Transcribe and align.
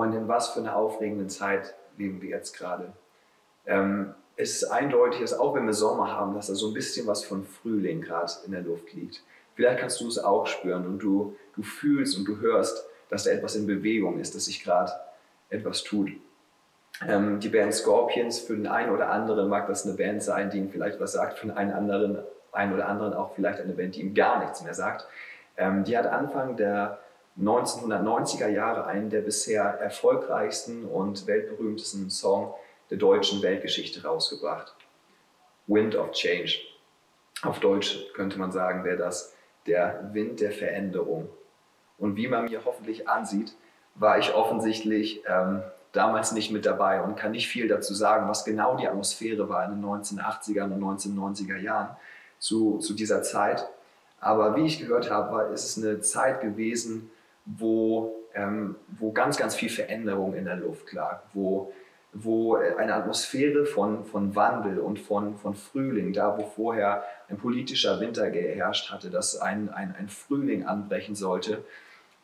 Freundin, 0.00 0.28
was 0.28 0.48
für 0.48 0.60
eine 0.60 0.74
aufregende 0.74 1.26
Zeit 1.26 1.74
leben 1.98 2.22
wir 2.22 2.30
jetzt 2.30 2.56
gerade. 2.56 2.90
Ähm, 3.66 4.14
es 4.34 4.62
ist 4.62 4.64
eindeutig, 4.70 5.20
dass 5.20 5.38
auch 5.38 5.54
wenn 5.54 5.66
wir 5.66 5.74
Sommer 5.74 6.10
haben, 6.10 6.34
dass 6.34 6.46
da 6.46 6.54
so 6.54 6.68
ein 6.68 6.72
bisschen 6.72 7.06
was 7.06 7.22
von 7.22 7.44
Frühling 7.44 8.00
gerade 8.00 8.32
in 8.46 8.52
der 8.52 8.62
Luft 8.62 8.94
liegt. 8.94 9.22
Vielleicht 9.56 9.78
kannst 9.78 10.00
du 10.00 10.08
es 10.08 10.18
auch 10.18 10.46
spüren 10.46 10.86
und 10.86 11.00
du, 11.00 11.36
du 11.54 11.62
fühlst 11.62 12.16
und 12.16 12.24
du 12.24 12.40
hörst, 12.40 12.86
dass 13.10 13.24
da 13.24 13.30
etwas 13.30 13.56
in 13.56 13.66
Bewegung 13.66 14.18
ist, 14.18 14.34
dass 14.34 14.46
sich 14.46 14.64
gerade 14.64 14.90
etwas 15.50 15.82
tut. 15.82 16.12
Ähm, 17.06 17.38
die 17.38 17.50
Band 17.50 17.74
Scorpions, 17.74 18.38
für 18.38 18.56
den 18.56 18.68
einen 18.68 18.92
oder 18.92 19.10
anderen 19.10 19.50
mag 19.50 19.66
das 19.66 19.86
eine 19.86 19.98
Band 19.98 20.22
sein, 20.22 20.48
die 20.48 20.60
ihm 20.60 20.70
vielleicht 20.70 20.98
was 20.98 21.12
sagt, 21.12 21.38
für 21.38 21.48
den 21.48 21.54
einen, 21.54 21.72
anderen, 21.72 22.20
einen 22.52 22.72
oder 22.72 22.88
anderen 22.88 23.12
auch 23.12 23.34
vielleicht 23.34 23.60
eine 23.60 23.74
Band, 23.74 23.96
die 23.96 24.00
ihm 24.00 24.14
gar 24.14 24.38
nichts 24.40 24.62
mehr 24.62 24.72
sagt. 24.72 25.06
Ähm, 25.58 25.84
die 25.84 25.98
hat 25.98 26.06
Anfang 26.06 26.56
der 26.56 27.00
1990er 27.38 28.48
Jahre 28.48 28.86
einen 28.86 29.10
der 29.10 29.20
bisher 29.20 29.62
erfolgreichsten 29.62 30.84
und 30.84 31.26
weltberühmtesten 31.26 32.10
Song 32.10 32.54
der 32.90 32.98
deutschen 32.98 33.42
Weltgeschichte 33.42 34.02
rausgebracht. 34.02 34.74
Wind 35.66 35.94
of 35.94 36.12
Change. 36.12 36.58
Auf 37.42 37.60
Deutsch 37.60 38.12
könnte 38.14 38.38
man 38.38 38.52
sagen, 38.52 38.84
wäre 38.84 38.96
das 38.96 39.34
der 39.66 40.10
Wind 40.12 40.40
der 40.40 40.50
Veränderung. 40.50 41.28
Und 41.98 42.16
wie 42.16 42.28
man 42.28 42.46
mir 42.46 42.64
hoffentlich 42.64 43.08
ansieht, 43.08 43.54
war 43.94 44.18
ich 44.18 44.34
offensichtlich 44.34 45.22
ähm, 45.26 45.62
damals 45.92 46.32
nicht 46.32 46.50
mit 46.50 46.66
dabei 46.66 47.02
und 47.02 47.16
kann 47.16 47.32
nicht 47.32 47.48
viel 47.48 47.68
dazu 47.68 47.94
sagen, 47.94 48.28
was 48.28 48.44
genau 48.44 48.76
die 48.76 48.88
Atmosphäre 48.88 49.48
war 49.48 49.64
in 49.64 49.72
den 49.72 49.84
1980er 49.84 50.64
und 50.64 50.82
1990er 50.82 51.56
Jahren 51.56 51.96
zu, 52.38 52.78
zu 52.78 52.94
dieser 52.94 53.22
Zeit. 53.22 53.68
Aber 54.20 54.56
wie 54.56 54.66
ich 54.66 54.80
gehört 54.80 55.10
habe, 55.10 55.32
war, 55.32 55.50
ist 55.50 55.64
es 55.64 55.82
eine 55.82 56.00
Zeit 56.00 56.40
gewesen, 56.40 57.10
wo, 57.58 58.14
ähm, 58.34 58.76
wo 58.98 59.12
ganz, 59.12 59.36
ganz 59.36 59.54
viel 59.54 59.70
Veränderung 59.70 60.34
in 60.34 60.44
der 60.44 60.56
Luft 60.56 60.92
lag, 60.92 61.22
wo, 61.32 61.72
wo 62.12 62.56
eine 62.56 62.94
Atmosphäre 62.94 63.66
von, 63.66 64.04
von 64.04 64.34
Wandel 64.34 64.78
und 64.78 64.98
von, 64.98 65.36
von 65.36 65.54
Frühling, 65.54 66.12
da 66.12 66.36
wo 66.38 66.44
vorher 66.44 67.04
ein 67.28 67.38
politischer 67.38 68.00
Winter 68.00 68.30
geherrscht 68.30 68.90
hatte, 68.90 69.10
dass 69.10 69.36
ein, 69.36 69.68
ein, 69.68 69.94
ein 69.96 70.08
Frühling 70.08 70.64
anbrechen 70.64 71.14
sollte, 71.14 71.64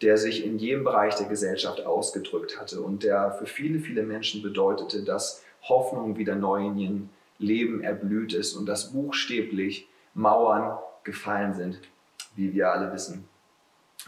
der 0.03 0.19
sich 0.19 0.45
in 0.45 0.59
jedem 0.59 0.85
Bereich 0.85 1.15
der 1.15 1.27
Gesellschaft 1.27 1.85
ausgedrückt 1.87 2.61
hatte 2.61 2.81
und 2.81 3.03
der 3.03 3.33
für 3.33 3.47
viele, 3.47 3.79
viele 3.79 4.03
Menschen 4.03 4.43
bedeutete, 4.43 5.05
dass 5.05 5.43
Hoffnung 5.63 6.17
wieder 6.19 6.35
neu 6.35 6.67
in 6.67 6.79
ihrem 6.79 7.09
Leben 7.39 7.83
erblüht 7.83 8.35
ist 8.35 8.55
und 8.55 8.67
dass 8.67 8.93
buchstäblich 8.93 9.89
Mauern 10.15 10.79
gefallen 11.05 11.55
sind, 11.55 11.81
wie 12.35 12.53
wir 12.53 12.73
alle 12.73 12.93
wissen. 12.93 13.29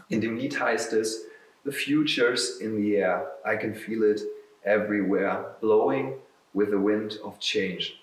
In 0.09 0.21
dem 0.21 0.37
Lied 0.37 0.61
heißt 0.61 0.93
es, 0.93 1.27
The 1.65 1.73
future's 1.73 2.61
in 2.61 2.77
the 2.77 2.97
air, 2.97 3.33
I 3.45 3.57
can 3.57 3.75
feel 3.75 4.03
it 4.05 4.23
everywhere, 4.63 5.57
blowing 5.61 6.19
with 6.55 6.69
the 6.69 6.79
wind 6.79 7.21
of 7.23 7.39
change. 7.41 7.95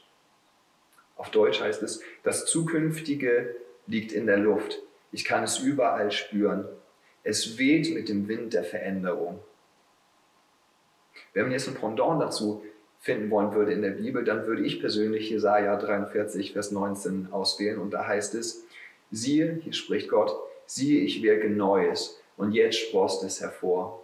Auf 1.15 1.31
Deutsch 1.31 1.61
heißt 1.61 1.81
es, 1.83 2.01
das 2.23 2.45
Zukünftige 2.45 3.55
liegt 3.87 4.11
in 4.11 4.25
der 4.27 4.37
Luft. 4.37 4.81
Ich 5.11 5.23
kann 5.23 5.43
es 5.43 5.59
überall 5.59 6.11
spüren. 6.11 6.65
Es 7.23 7.57
weht 7.57 7.93
mit 7.93 8.09
dem 8.09 8.27
Wind 8.27 8.53
der 8.53 8.63
Veränderung. 8.63 9.39
Wenn 11.33 11.43
man 11.43 11.51
jetzt 11.53 11.67
ein 11.67 11.75
Pendant 11.75 12.21
dazu 12.21 12.63
finden 12.99 13.29
wollen 13.29 13.53
würde 13.53 13.71
in 13.71 13.81
der 13.81 13.91
Bibel, 13.91 14.23
dann 14.23 14.45
würde 14.45 14.63
ich 14.63 14.79
persönlich 14.79 15.29
Jesaja 15.29 15.75
43, 15.77 16.53
Vers 16.53 16.71
19 16.71 17.29
auswählen 17.31 17.79
und 17.79 17.91
da 17.91 18.05
heißt 18.05 18.35
es, 18.35 18.65
siehe, 19.11 19.59
hier 19.63 19.73
spricht 19.73 20.09
Gott, 20.09 20.35
siehe, 20.65 21.01
ich 21.01 21.21
wirke 21.21 21.49
Neues 21.49 22.19
und 22.37 22.51
jetzt 22.51 22.79
sprost 22.79 23.23
es 23.23 23.41
hervor. 23.41 24.03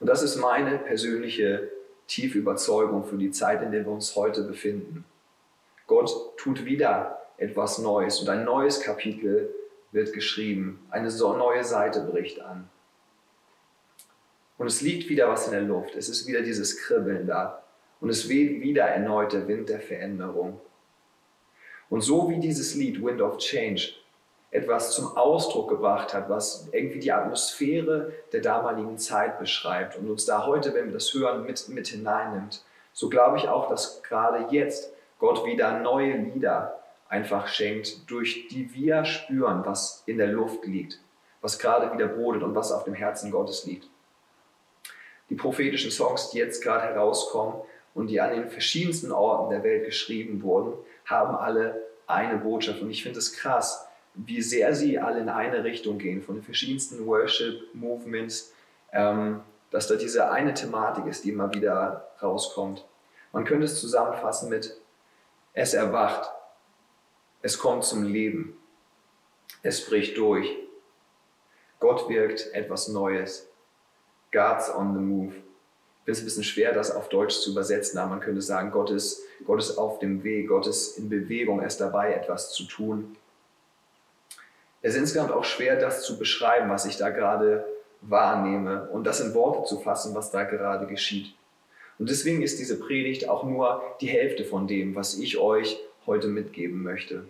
Und 0.00 0.06
das 0.06 0.22
ist 0.22 0.36
meine 0.36 0.78
persönliche 0.78 1.70
tiefe 2.06 2.38
Überzeugung 2.38 3.04
für 3.04 3.16
die 3.16 3.30
Zeit, 3.30 3.62
in 3.62 3.72
der 3.72 3.84
wir 3.84 3.92
uns 3.92 4.16
heute 4.16 4.42
befinden. 4.42 5.04
Gott 5.86 6.36
tut 6.36 6.64
wieder 6.64 7.20
etwas 7.36 7.78
Neues 7.78 8.20
und 8.20 8.28
ein 8.28 8.44
neues 8.44 8.80
Kapitel 8.80 9.54
wird 9.92 10.12
geschrieben. 10.12 10.86
Eine 10.90 11.10
neue 11.10 11.64
Seite 11.64 12.00
bricht 12.00 12.40
an. 12.40 12.68
Und 14.58 14.66
es 14.66 14.80
liegt 14.80 15.08
wieder 15.08 15.28
was 15.28 15.46
in 15.46 15.52
der 15.52 15.62
Luft. 15.62 15.96
Es 15.96 16.08
ist 16.08 16.26
wieder 16.26 16.42
dieses 16.42 16.78
Kribbeln 16.78 17.26
da. 17.26 17.62
Und 18.00 18.10
es 18.10 18.28
weht 18.28 18.60
wieder 18.60 18.84
erneut 18.84 19.32
der 19.32 19.46
Wind 19.48 19.68
der 19.68 19.80
Veränderung. 19.80 20.60
Und 21.88 22.00
so 22.00 22.30
wie 22.30 22.40
dieses 22.40 22.74
Lied 22.74 23.02
Wind 23.02 23.20
of 23.20 23.38
Change 23.38 23.94
etwas 24.52 24.92
zum 24.92 25.16
Ausdruck 25.16 25.70
gebracht 25.70 26.12
hat, 26.12 26.28
was 26.28 26.68
irgendwie 26.72 27.00
die 27.00 27.10
Atmosphäre 27.10 28.12
der 28.32 28.42
damaligen 28.42 28.98
Zeit 28.98 29.38
beschreibt 29.38 29.98
und 29.98 30.08
uns 30.10 30.26
da 30.26 30.46
heute, 30.46 30.74
wenn 30.74 30.86
wir 30.86 30.92
das 30.92 31.12
hören, 31.14 31.44
mit, 31.44 31.68
mit 31.70 31.88
hineinnimmt, 31.88 32.62
so 32.92 33.08
glaube 33.08 33.38
ich 33.38 33.48
auch, 33.48 33.70
dass 33.70 34.02
gerade 34.02 34.54
jetzt 34.54 34.92
Gott 35.18 35.46
wieder 35.46 35.80
neue 35.80 36.16
Lieder 36.18 36.78
einfach 37.08 37.48
schenkt, 37.48 38.10
durch 38.10 38.48
die 38.48 38.74
wir 38.74 39.06
spüren, 39.06 39.62
was 39.64 40.02
in 40.04 40.18
der 40.18 40.26
Luft 40.26 40.66
liegt, 40.66 41.00
was 41.40 41.58
gerade 41.58 41.90
wieder 41.94 42.08
brodelt 42.08 42.42
und 42.42 42.54
was 42.54 42.72
auf 42.72 42.84
dem 42.84 42.94
Herzen 42.94 43.30
Gottes 43.30 43.64
liegt. 43.64 43.88
Die 45.30 45.34
prophetischen 45.34 45.90
Songs, 45.90 46.28
die 46.28 46.38
jetzt 46.38 46.62
gerade 46.62 46.82
herauskommen 46.82 47.54
und 47.94 48.08
die 48.08 48.20
an 48.20 48.32
den 48.34 48.50
verschiedensten 48.50 49.12
Orten 49.12 49.50
der 49.50 49.64
Welt 49.64 49.86
geschrieben 49.86 50.42
wurden, 50.42 50.74
haben 51.06 51.36
alle 51.36 51.86
eine 52.06 52.36
Botschaft. 52.36 52.82
Und 52.82 52.90
ich 52.90 53.02
finde 53.02 53.18
es 53.18 53.32
krass, 53.32 53.88
wie 54.14 54.42
sehr 54.42 54.74
sie 54.74 54.98
alle 54.98 55.20
in 55.20 55.28
eine 55.28 55.64
Richtung 55.64 55.98
gehen, 55.98 56.22
von 56.22 56.36
den 56.36 56.44
verschiedensten 56.44 57.06
Worship-Movements, 57.06 58.52
ähm, 58.92 59.40
dass 59.70 59.88
da 59.88 59.96
diese 59.96 60.30
eine 60.30 60.54
Thematik 60.54 61.06
ist, 61.06 61.24
die 61.24 61.30
immer 61.30 61.52
wieder 61.54 62.08
rauskommt. 62.22 62.86
Man 63.32 63.44
könnte 63.44 63.64
es 63.64 63.80
zusammenfassen 63.80 64.50
mit, 64.50 64.76
es 65.54 65.72
erwacht, 65.72 66.30
es 67.40 67.58
kommt 67.58 67.84
zum 67.84 68.04
Leben. 68.04 68.56
Es 69.62 69.84
bricht 69.84 70.16
durch. 70.16 70.48
Gott 71.80 72.08
wirkt 72.08 72.52
etwas 72.52 72.88
Neues. 72.88 73.48
God's 74.30 74.72
on 74.72 74.94
the 74.94 75.00
move. 75.00 75.34
Ich 75.34 76.04
finde 76.04 76.12
es 76.12 76.18
ein 76.20 76.24
bisschen 76.24 76.44
schwer, 76.44 76.72
das 76.72 76.94
auf 76.94 77.08
Deutsch 77.08 77.40
zu 77.40 77.50
übersetzen, 77.50 77.98
aber 77.98 78.10
man 78.10 78.20
könnte 78.20 78.42
sagen, 78.42 78.70
Gott 78.70 78.90
ist, 78.90 79.22
Gott 79.44 79.60
ist 79.60 79.78
auf 79.78 79.98
dem 79.98 80.24
Weg, 80.24 80.48
Gott 80.48 80.66
ist 80.66 80.98
in 80.98 81.08
Bewegung, 81.08 81.60
er 81.60 81.66
ist 81.66 81.80
dabei, 81.80 82.12
etwas 82.12 82.52
zu 82.52 82.64
tun. 82.64 83.16
Es 84.82 84.94
ist 84.94 85.00
insgesamt 85.00 85.30
auch 85.30 85.44
schwer, 85.44 85.76
das 85.76 86.02
zu 86.02 86.18
beschreiben, 86.18 86.68
was 86.68 86.86
ich 86.86 86.96
da 86.96 87.10
gerade 87.10 87.64
wahrnehme 88.00 88.88
und 88.90 89.04
das 89.04 89.20
in 89.20 89.32
Worte 89.32 89.64
zu 89.64 89.78
fassen, 89.78 90.14
was 90.14 90.32
da 90.32 90.42
gerade 90.42 90.86
geschieht. 90.86 91.34
Und 91.98 92.10
deswegen 92.10 92.42
ist 92.42 92.58
diese 92.58 92.80
Predigt 92.80 93.28
auch 93.28 93.44
nur 93.44 93.82
die 94.00 94.08
Hälfte 94.08 94.44
von 94.44 94.66
dem, 94.66 94.96
was 94.96 95.18
ich 95.18 95.38
euch 95.38 95.78
heute 96.04 96.26
mitgeben 96.26 96.82
möchte. 96.82 97.24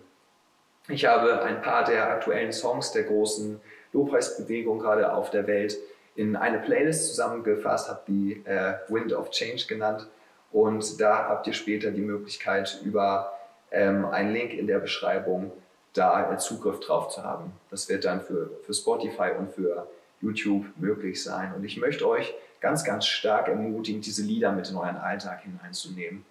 Ich 0.89 1.05
habe 1.05 1.43
ein 1.43 1.61
paar 1.61 1.83
der 1.83 2.09
aktuellen 2.09 2.51
Songs 2.51 2.91
der 2.91 3.03
großen 3.03 3.61
Lobpreisbewegung 3.93 4.79
gerade 4.79 5.13
auf 5.13 5.29
der 5.29 5.45
Welt 5.45 5.77
in 6.15 6.35
eine 6.35 6.59
Playlist 6.59 7.07
zusammengefasst, 7.07 7.87
habe 7.87 8.01
die 8.07 8.41
äh, 8.45 8.73
Wind 8.87 9.13
of 9.13 9.29
Change 9.29 9.65
genannt 9.67 10.07
und 10.51 10.99
da 10.99 11.29
habt 11.29 11.47
ihr 11.47 11.53
später 11.53 11.91
die 11.91 12.01
Möglichkeit 12.01 12.81
über 12.83 13.31
ähm, 13.71 14.05
einen 14.05 14.33
Link 14.33 14.53
in 14.53 14.67
der 14.67 14.79
Beschreibung 14.79 15.51
da 15.93 16.37
Zugriff 16.37 16.79
drauf 16.79 17.09
zu 17.09 17.23
haben. 17.23 17.51
Das 17.69 17.87
wird 17.89 18.05
dann 18.05 18.21
für, 18.21 18.49
für 18.65 18.73
Spotify 18.73 19.31
und 19.37 19.51
für 19.51 19.87
YouTube 20.21 20.65
möglich 20.77 21.23
sein. 21.23 21.53
Und 21.55 21.63
ich 21.63 21.77
möchte 21.77 22.07
euch 22.07 22.33
ganz, 22.59 22.83
ganz 22.83 23.05
stark 23.05 23.47
ermutigen, 23.47 24.01
diese 24.01 24.23
Lieder 24.23 24.51
mit 24.51 24.69
in 24.69 24.75
euren 24.75 24.97
Alltag 24.97 25.41
hineinzunehmen. 25.41 26.25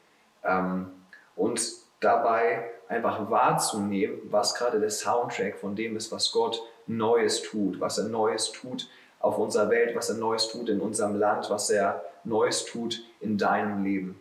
Ähm, 0.44 0.90
und 1.37 1.60
dabei 2.00 2.70
einfach 2.88 3.31
wahrzunehmen, 3.31 4.19
was 4.31 4.54
gerade 4.54 4.81
der 4.81 4.90
Soundtrack 4.90 5.56
von 5.56 5.76
dem 5.76 5.96
ist, 5.96 6.10
was 6.10 6.32
Gott 6.32 6.60
Neues 6.87 7.42
tut, 7.42 7.81
was 7.81 7.98
er 7.98 8.08
Neues 8.08 8.50
tut 8.52 8.88
auf 9.20 9.38
unserer 9.38 9.70
Welt, 9.70 9.94
was 9.94 10.10
er 10.10 10.16
Neues 10.16 10.48
tut 10.48 10.69
in 10.69 10.81
unserem 10.81 11.14
Land, 11.16 11.48
was 11.48 11.70
er 11.70 12.04
Neues 12.25 12.64
tut 12.64 13.04
in 13.20 13.38
deinem 13.38 13.84
Leben. 13.84 14.20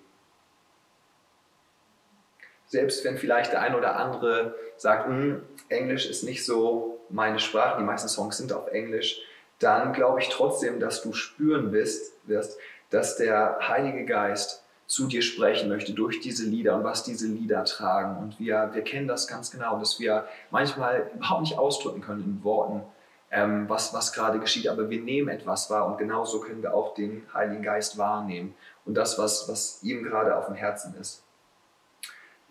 Selbst 2.71 3.03
wenn 3.03 3.18
vielleicht 3.18 3.51
der 3.51 3.62
ein 3.62 3.75
oder 3.75 3.97
andere 3.97 4.56
sagt, 4.77 5.07
hm, 5.07 5.44
Englisch 5.68 6.09
ist 6.09 6.23
nicht 6.23 6.45
so 6.45 7.01
meine 7.09 7.39
Sprache, 7.39 7.77
die 7.77 7.83
meisten 7.83 8.07
Songs 8.07 8.38
sind 8.38 8.53
auf 8.53 8.69
Englisch, 8.69 9.19
dann 9.59 9.91
glaube 9.91 10.21
ich 10.21 10.29
trotzdem, 10.29 10.79
dass 10.79 11.01
du 11.01 11.12
spüren 11.12 11.73
wirst, 11.73 12.13
wirst 12.27 12.57
dass 12.89 13.18
der 13.18 13.57
Heilige 13.68 14.06
Geist 14.06 14.63
zu 14.88 15.07
dir 15.07 15.21
sprechen 15.21 15.68
möchte 15.68 15.91
durch 15.91 16.21
diese 16.21 16.45
Lieder 16.45 16.77
und 16.77 16.85
was 16.85 17.03
diese 17.03 17.27
Lieder 17.27 17.65
tragen. 17.65 18.18
Und 18.18 18.39
wir, 18.39 18.69
wir 18.71 18.83
kennen 18.83 19.09
das 19.09 19.27
ganz 19.27 19.51
genau, 19.51 19.77
dass 19.77 20.00
wir 20.00 20.25
manchmal 20.50 21.12
überhaupt 21.13 21.41
nicht 21.41 21.59
ausdrücken 21.59 22.00
können 22.00 22.23
in 22.23 22.44
Worten, 22.45 22.83
ähm, 23.31 23.68
was, 23.68 23.94
was 23.94 24.13
gerade 24.13 24.39
geschieht, 24.39 24.69
aber 24.69 24.89
wir 24.89 25.01
nehmen 25.01 25.27
etwas 25.27 25.69
wahr 25.69 25.88
und 25.88 25.97
genauso 25.97 26.39
können 26.39 26.62
wir 26.62 26.73
auch 26.73 26.94
den 26.94 27.27
Heiligen 27.33 27.63
Geist 27.63 27.97
wahrnehmen 27.97 28.56
und 28.85 28.94
das, 28.94 29.19
was, 29.19 29.50
was 29.50 29.83
ihm 29.83 30.03
gerade 30.03 30.38
auf 30.38 30.45
dem 30.45 30.56
Herzen 30.56 30.95
ist. 30.97 31.23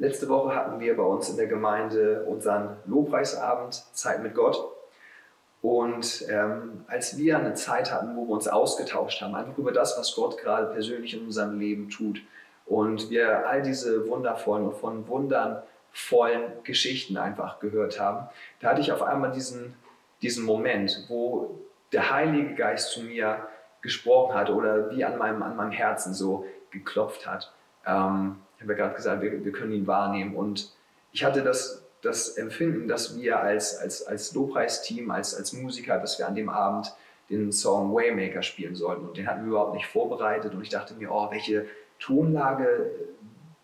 Letzte 0.00 0.30
Woche 0.30 0.54
hatten 0.56 0.80
wir 0.80 0.96
bei 0.96 1.02
uns 1.02 1.28
in 1.28 1.36
der 1.36 1.46
Gemeinde 1.46 2.24
unseren 2.26 2.78
Lobpreisabend, 2.86 3.74
Zeit 3.92 4.22
mit 4.22 4.34
Gott. 4.34 4.58
Und 5.60 6.24
ähm, 6.30 6.86
als 6.88 7.18
wir 7.18 7.38
eine 7.38 7.52
Zeit 7.52 7.92
hatten, 7.92 8.16
wo 8.16 8.26
wir 8.26 8.32
uns 8.32 8.48
ausgetauscht 8.48 9.20
haben, 9.20 9.34
einfach 9.34 9.58
über 9.58 9.72
das, 9.72 9.98
was 9.98 10.14
Gott 10.14 10.38
gerade 10.38 10.72
persönlich 10.72 11.12
in 11.12 11.26
unserem 11.26 11.60
Leben 11.60 11.90
tut, 11.90 12.22
und 12.64 13.10
wir 13.10 13.46
all 13.46 13.60
diese 13.60 14.08
wundervollen 14.08 14.68
und 14.68 14.76
von 14.76 15.06
Wundern 15.08 15.62
vollen 15.90 16.44
Geschichten 16.62 17.18
einfach 17.18 17.58
gehört 17.60 18.00
haben, 18.00 18.28
da 18.60 18.70
hatte 18.70 18.80
ich 18.80 18.92
auf 18.92 19.02
einmal 19.02 19.32
diesen, 19.32 19.74
diesen 20.22 20.46
Moment, 20.46 21.04
wo 21.08 21.58
der 21.92 22.10
Heilige 22.10 22.54
Geist 22.54 22.92
zu 22.92 23.02
mir 23.02 23.48
gesprochen 23.82 24.34
hat 24.34 24.48
oder 24.48 24.90
wie 24.92 25.04
an 25.04 25.18
meinem, 25.18 25.42
an 25.42 25.56
meinem 25.56 25.72
Herzen 25.72 26.14
so 26.14 26.46
geklopft 26.70 27.26
hat. 27.26 27.52
Ähm, 27.84 28.36
ich 28.60 28.64
habe 28.64 28.74
ja 28.74 28.78
gerade 28.78 28.94
gesagt, 28.94 29.22
wir, 29.22 29.42
wir 29.42 29.52
können 29.52 29.72
ihn 29.72 29.86
wahrnehmen. 29.86 30.36
Und 30.36 30.70
ich 31.12 31.24
hatte 31.24 31.42
das, 31.42 31.82
das 32.02 32.36
Empfinden, 32.36 32.88
dass 32.88 33.16
wir 33.16 33.40
als, 33.40 33.78
als, 33.78 34.06
als 34.06 34.34
Lobpreisteam, 34.34 35.10
als, 35.10 35.34
als 35.34 35.54
Musiker, 35.54 35.98
dass 35.98 36.18
wir 36.18 36.28
an 36.28 36.34
dem 36.34 36.50
Abend 36.50 36.94
den 37.30 37.52
Song 37.52 37.94
Waymaker 37.94 38.42
spielen 38.42 38.74
sollten. 38.74 39.06
Und 39.06 39.16
den 39.16 39.26
hatten 39.26 39.44
wir 39.44 39.52
überhaupt 39.52 39.72
nicht 39.72 39.86
vorbereitet. 39.86 40.52
Und 40.52 40.60
ich 40.60 40.68
dachte 40.68 40.92
mir, 40.92 41.10
oh, 41.10 41.30
welche 41.30 41.64
Tonlage 41.98 42.90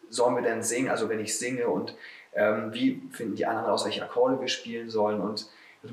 sollen 0.08 0.34
wir 0.34 0.42
denn 0.42 0.62
singen? 0.62 0.88
Also 0.88 1.10
wenn 1.10 1.20
ich 1.20 1.36
singe 1.36 1.68
und 1.68 1.94
ähm, 2.32 2.72
wie 2.72 3.02
finden 3.10 3.34
die 3.34 3.44
anderen 3.44 3.68
aus, 3.68 3.84
welche 3.84 4.02
Akkorde 4.02 4.40
wir 4.40 4.48
spielen 4.48 4.88
sollen? 4.88 5.20
Und 5.20 5.46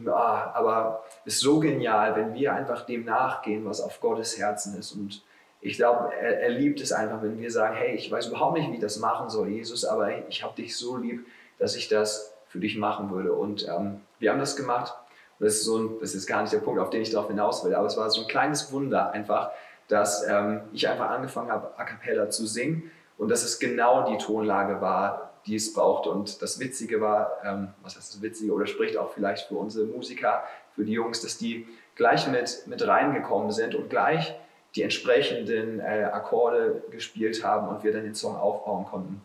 ah, 0.08 0.54
aber 0.54 1.04
es 1.26 1.34
ist 1.34 1.42
so 1.42 1.60
genial, 1.60 2.16
wenn 2.16 2.34
wir 2.34 2.54
einfach 2.54 2.86
dem 2.86 3.04
nachgehen, 3.04 3.66
was 3.66 3.82
auf 3.82 4.00
Gottes 4.00 4.38
Herzen 4.38 4.80
ist. 4.80 4.94
Und 4.94 5.24
ich 5.64 5.78
glaube, 5.78 6.14
er, 6.14 6.42
er, 6.42 6.50
liebt 6.50 6.82
es 6.82 6.92
einfach, 6.92 7.22
wenn 7.24 7.40
wir 7.40 7.50
sagen, 7.50 7.76
hey, 7.76 7.96
ich 7.96 8.12
weiß 8.12 8.28
überhaupt 8.28 8.58
nicht, 8.58 8.70
wie 8.70 8.76
ich 8.76 8.82
das 8.82 9.00
machen 9.00 9.30
soll, 9.30 9.48
Jesus, 9.48 9.86
aber 9.86 10.28
ich 10.28 10.44
habe 10.44 10.54
dich 10.56 10.76
so 10.76 10.98
lieb, 10.98 11.26
dass 11.58 11.76
ich 11.76 11.88
das 11.88 12.34
für 12.50 12.60
dich 12.60 12.78
machen 12.78 13.12
würde. 13.12 13.34
Und 13.34 13.68
ähm, 13.68 14.02
wir 14.20 14.32
haben 14.32 14.40
das 14.40 14.58
gemacht. 14.58 14.94
Und 15.40 15.46
das 15.46 15.56
ist, 15.56 15.64
so 15.64 15.78
ein, 15.78 16.00
das 16.02 16.16
ist 16.16 16.28
gar 16.28 16.42
nicht 16.42 16.52
der 16.54 16.60
Punkt, 16.60 16.82
auf 16.82 16.90
den 16.90 17.02
ich 17.02 17.12
darauf 17.12 17.28
hinaus 17.28 17.64
will, 17.64 17.74
aber 17.74 17.88
es 17.88 17.98
war 17.98 18.10
so 18.10 18.22
ein 18.22 18.28
kleines 18.28 18.72
Wunder 18.72 19.12
einfach, 19.12 19.52
dass 19.88 20.28
ähm, 20.28 20.62
ich 20.74 20.88
einfach 20.88 21.10
angefangen 21.10 21.52
habe, 21.52 21.72
a 21.78 21.86
cappella 21.86 22.30
zu 22.30 22.46
singen 22.46 22.92
und 23.18 23.30
dass 23.30 23.44
es 23.44 23.58
genau 23.60 24.10
die 24.10 24.18
Tonlage 24.18 24.82
war, 24.82 25.32
die 25.46 25.56
es 25.56 25.74
brauchte. 25.74 26.10
Und 26.10 26.42
das 26.42 26.60
Witzige 26.60 27.00
war, 27.00 27.38
ähm, 27.44 27.70
was 27.82 27.96
heißt 27.96 28.16
das 28.16 28.22
Witzige, 28.22 28.54
oder 28.54 28.68
spricht 28.68 28.98
auch 28.98 29.12
vielleicht 29.14 29.48
für 29.48 29.56
unsere 29.56 29.86
Musiker, 29.86 30.44
für 30.76 30.84
die 30.84 30.94
Jungs, 30.94 31.22
dass 31.22 31.38
die 31.38 31.68
gleich 31.96 32.28
mit, 32.28 32.64
mit 32.68 32.86
reingekommen 32.86 33.52
sind 33.52 33.76
und 33.76 33.90
gleich 33.90 34.36
die 34.76 34.82
entsprechenden 34.82 35.80
äh, 35.80 36.10
Akkorde 36.12 36.84
gespielt 36.92 37.44
haben 37.44 37.68
und 37.68 37.84
wir 37.84 37.94
dann 37.94 38.04
den 38.04 38.16
Song 38.16 38.36
aufbauen 38.36 38.86
konnten. 38.86 39.22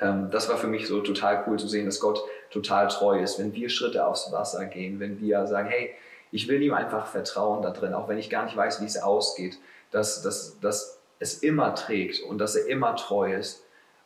Ähm, 0.00 0.30
das 0.30 0.48
war 0.48 0.56
für 0.56 0.66
mich 0.66 0.86
so 0.86 1.00
total 1.00 1.44
cool 1.46 1.58
zu 1.58 1.68
sehen, 1.68 1.86
dass 1.86 2.00
Gott 2.00 2.22
total 2.50 2.88
treu 2.88 3.20
ist, 3.20 3.38
wenn 3.38 3.52
wir 3.52 3.68
Schritte 3.68 4.06
aufs 4.06 4.32
Wasser 4.32 4.64
gehen, 4.66 5.00
wenn 5.00 5.20
wir 5.20 5.46
sagen, 5.46 5.68
hey, 5.68 5.90
ich 6.32 6.48
will 6.48 6.62
ihm 6.62 6.74
einfach 6.74 7.06
vertrauen 7.06 7.62
da 7.62 7.70
drin, 7.70 7.94
auch 7.94 8.08
wenn 8.08 8.18
ich 8.18 8.30
gar 8.30 8.44
nicht 8.44 8.56
weiß, 8.56 8.80
wie 8.80 8.86
es 8.86 9.00
ausgeht, 9.00 9.58
dass, 9.90 10.22
dass, 10.22 10.58
dass 10.60 10.98
es 11.20 11.38
immer 11.38 11.74
trägt 11.74 12.22
und 12.22 12.38
dass 12.38 12.56
er 12.56 12.66
immer 12.66 12.96
treu 12.96 13.34
ist. 13.34 13.62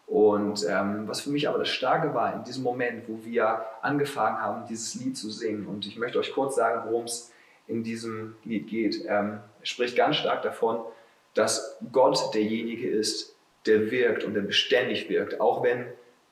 Und 0.07 0.67
ähm, 0.69 1.07
was 1.07 1.21
für 1.21 1.31
mich 1.31 1.49
aber 1.49 1.59
das 1.59 1.69
Starke 1.69 2.15
war 2.15 2.35
in 2.35 2.45
diesem 2.45 2.63
Moment, 2.63 3.09
wo 3.09 3.25
wir 3.25 3.65
angefangen 3.83 4.41
haben, 4.41 4.67
dieses 4.67 4.95
Lied 4.95 5.17
zu 5.17 5.31
singen. 5.31 5.67
Und 5.67 5.87
ich 5.87 5.99
möchte 5.99 6.19
euch 6.19 6.33
kurz 6.33 6.57
sagen, 6.57 6.89
worum 6.89 7.05
es 7.05 7.31
in 7.67 7.83
diesem 7.83 8.35
Lied 8.45 8.69
geht. 8.69 9.05
Ähm, 9.07 9.41
spricht 9.63 9.97
ganz 9.97 10.17
stark 10.17 10.43
davon, 10.43 10.81
dass 11.35 11.79
Gott 11.93 12.35
derjenige 12.35 12.89
ist, 12.89 13.37
der 13.67 13.91
wirkt 13.91 14.25
und 14.25 14.35
der 14.35 14.43
beständig 14.43 15.09
wirkt, 15.09 15.41
auch 15.41 15.63
wenn 15.63 15.87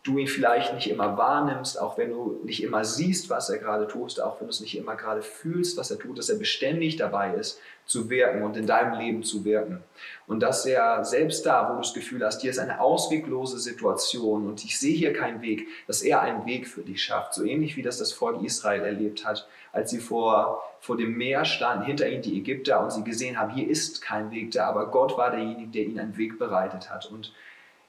du 0.06 0.18
ihn 0.18 0.28
vielleicht 0.28 0.74
nicht 0.74 0.88
immer 0.88 1.18
wahrnimmst, 1.18 1.80
auch 1.80 1.98
wenn 1.98 2.10
du 2.10 2.40
nicht 2.44 2.62
immer 2.62 2.84
siehst, 2.84 3.28
was 3.28 3.50
er 3.50 3.58
gerade 3.58 3.88
tust, 3.88 4.22
auch 4.22 4.40
wenn 4.40 4.46
du 4.46 4.52
es 4.52 4.60
nicht 4.60 4.76
immer 4.76 4.94
gerade 4.94 5.22
fühlst, 5.22 5.76
was 5.76 5.90
er 5.90 5.98
tut, 5.98 6.18
dass 6.18 6.28
er 6.28 6.38
beständig 6.38 6.96
dabei 6.96 7.34
ist, 7.34 7.60
zu 7.86 8.08
wirken 8.10 8.42
und 8.42 8.56
in 8.56 8.66
deinem 8.66 8.98
Leben 8.98 9.22
zu 9.22 9.44
wirken. 9.44 9.82
Und 10.26 10.40
dass 10.40 10.66
er 10.66 11.04
selbst 11.04 11.46
da, 11.46 11.68
wo 11.68 11.74
du 11.74 11.82
das 11.82 11.94
Gefühl 11.94 12.24
hast, 12.24 12.40
hier 12.40 12.50
ist 12.50 12.58
eine 12.58 12.80
ausweglose 12.80 13.58
Situation 13.58 14.46
und 14.48 14.64
ich 14.64 14.78
sehe 14.78 14.94
hier 14.94 15.12
keinen 15.12 15.40
Weg, 15.40 15.66
dass 15.86 16.02
er 16.02 16.20
einen 16.20 16.46
Weg 16.46 16.68
für 16.68 16.82
dich 16.82 17.02
schafft. 17.02 17.34
So 17.34 17.44
ähnlich 17.44 17.76
wie 17.76 17.82
das 17.82 17.98
das 17.98 18.12
Volk 18.12 18.42
Israel 18.42 18.82
erlebt 18.82 19.24
hat, 19.24 19.48
als 19.72 19.90
sie 19.90 20.00
vor, 20.00 20.62
vor 20.80 20.96
dem 20.96 21.16
Meer 21.16 21.44
standen, 21.44 21.84
hinter 21.84 22.08
ihnen 22.08 22.22
die 22.22 22.38
Ägypter 22.38 22.82
und 22.82 22.92
sie 22.92 23.04
gesehen 23.04 23.38
haben, 23.38 23.52
hier 23.52 23.68
ist 23.68 24.02
kein 24.02 24.30
Weg 24.30 24.52
da, 24.52 24.68
aber 24.68 24.86
Gott 24.86 25.16
war 25.16 25.30
derjenige, 25.30 25.70
der 25.70 25.82
ihnen 25.84 25.98
einen 25.98 26.16
Weg 26.16 26.38
bereitet 26.38 26.90
hat. 26.90 27.06
Und 27.06 27.32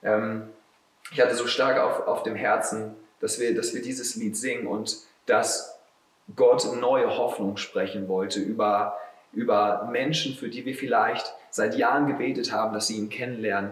ähm, 0.04 0.50
ich 1.12 1.21
hatte 1.21 1.36
so 1.36 1.48
stark 1.48 1.80
auf, 1.80 2.07
auf 2.07 2.24
dem 2.24 2.36
Herzen, 2.36 2.95
dass 3.19 3.39
wir, 3.39 3.56
dass 3.56 3.74
wir 3.74 3.81
dieses 3.81 4.15
Lied 4.15 4.38
singen 4.38 4.68
und 4.68 4.98
dass 5.25 5.77
Gott 6.36 6.68
neue 6.80 7.18
Hoffnung 7.18 7.57
sprechen 7.57 8.07
wollte 8.07 8.39
über, 8.39 8.98
über 9.31 9.88
Menschen, 9.92 10.36
für 10.36 10.50
die 10.50 10.65
wir 10.65 10.75
vielleicht 10.75 11.33
seit 11.50 11.75
Jahren 11.75 12.07
gebetet 12.07 12.51
haben, 12.51 12.74
dass 12.74 12.88
sie 12.88 12.98
ihn 12.98 13.09
kennenlernen 13.09 13.71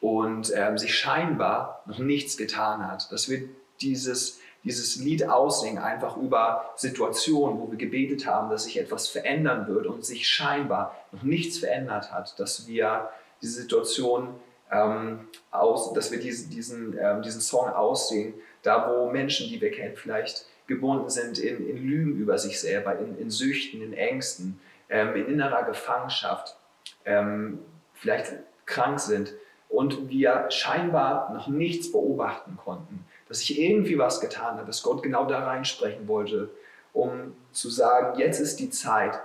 und 0.00 0.52
ähm, 0.54 0.78
sich 0.78 0.96
scheinbar 0.96 1.82
noch 1.86 1.98
nichts 1.98 2.36
getan 2.36 2.86
hat. 2.86 3.10
Dass 3.10 3.28
wir 3.28 3.48
dieses, 3.80 4.40
dieses 4.62 4.96
Lied 4.96 5.28
aussingen, 5.28 5.78
einfach 5.78 6.16
über 6.16 6.72
Situationen, 6.76 7.60
wo 7.60 7.70
wir 7.70 7.78
gebetet 7.78 8.26
haben, 8.26 8.50
dass 8.50 8.64
sich 8.64 8.78
etwas 8.78 9.08
verändern 9.08 9.66
wird 9.66 9.86
und 9.86 10.04
sich 10.04 10.28
scheinbar 10.28 10.94
noch 11.12 11.22
nichts 11.24 11.58
verändert 11.58 12.12
hat, 12.12 12.38
dass 12.38 12.68
wir 12.68 13.10
diese 13.42 13.62
Situation 13.62 14.28
ähm, 14.70 15.28
aus, 15.50 15.92
dass 15.92 16.10
wir 16.10 16.18
diesen, 16.18 16.50
diesen, 16.50 16.98
ähm, 16.98 17.22
diesen 17.22 17.40
Song 17.40 17.68
aussehen, 17.68 18.34
da 18.62 18.90
wo 18.90 19.10
Menschen, 19.10 19.48
die 19.48 19.60
wir 19.60 19.70
kennen, 19.70 19.96
vielleicht 19.96 20.46
gebunden 20.66 21.08
sind 21.08 21.38
in, 21.38 21.68
in 21.68 21.76
Lügen 21.76 22.16
über 22.16 22.38
sich 22.38 22.60
selber, 22.60 22.98
in, 22.98 23.16
in 23.18 23.30
Süchten, 23.30 23.82
in 23.82 23.92
Ängsten, 23.92 24.60
ähm, 24.88 25.14
in 25.14 25.26
innerer 25.26 25.64
Gefangenschaft, 25.64 26.56
ähm, 27.04 27.60
vielleicht 27.94 28.32
krank 28.66 28.98
sind 28.98 29.32
und 29.68 30.08
wir 30.08 30.46
scheinbar 30.50 31.32
noch 31.32 31.48
nichts 31.48 31.92
beobachten 31.92 32.56
konnten, 32.56 33.04
dass 33.28 33.38
sich 33.38 33.60
irgendwie 33.60 33.98
was 33.98 34.20
getan 34.20 34.56
hat, 34.56 34.68
dass 34.68 34.82
Gott 34.82 35.02
genau 35.02 35.26
da 35.26 35.44
reinsprechen 35.44 36.08
wollte, 36.08 36.50
um 36.92 37.34
zu 37.52 37.70
sagen, 37.70 38.18
jetzt 38.18 38.40
ist 38.40 38.56
die 38.56 38.70
Zeit, 38.70 39.20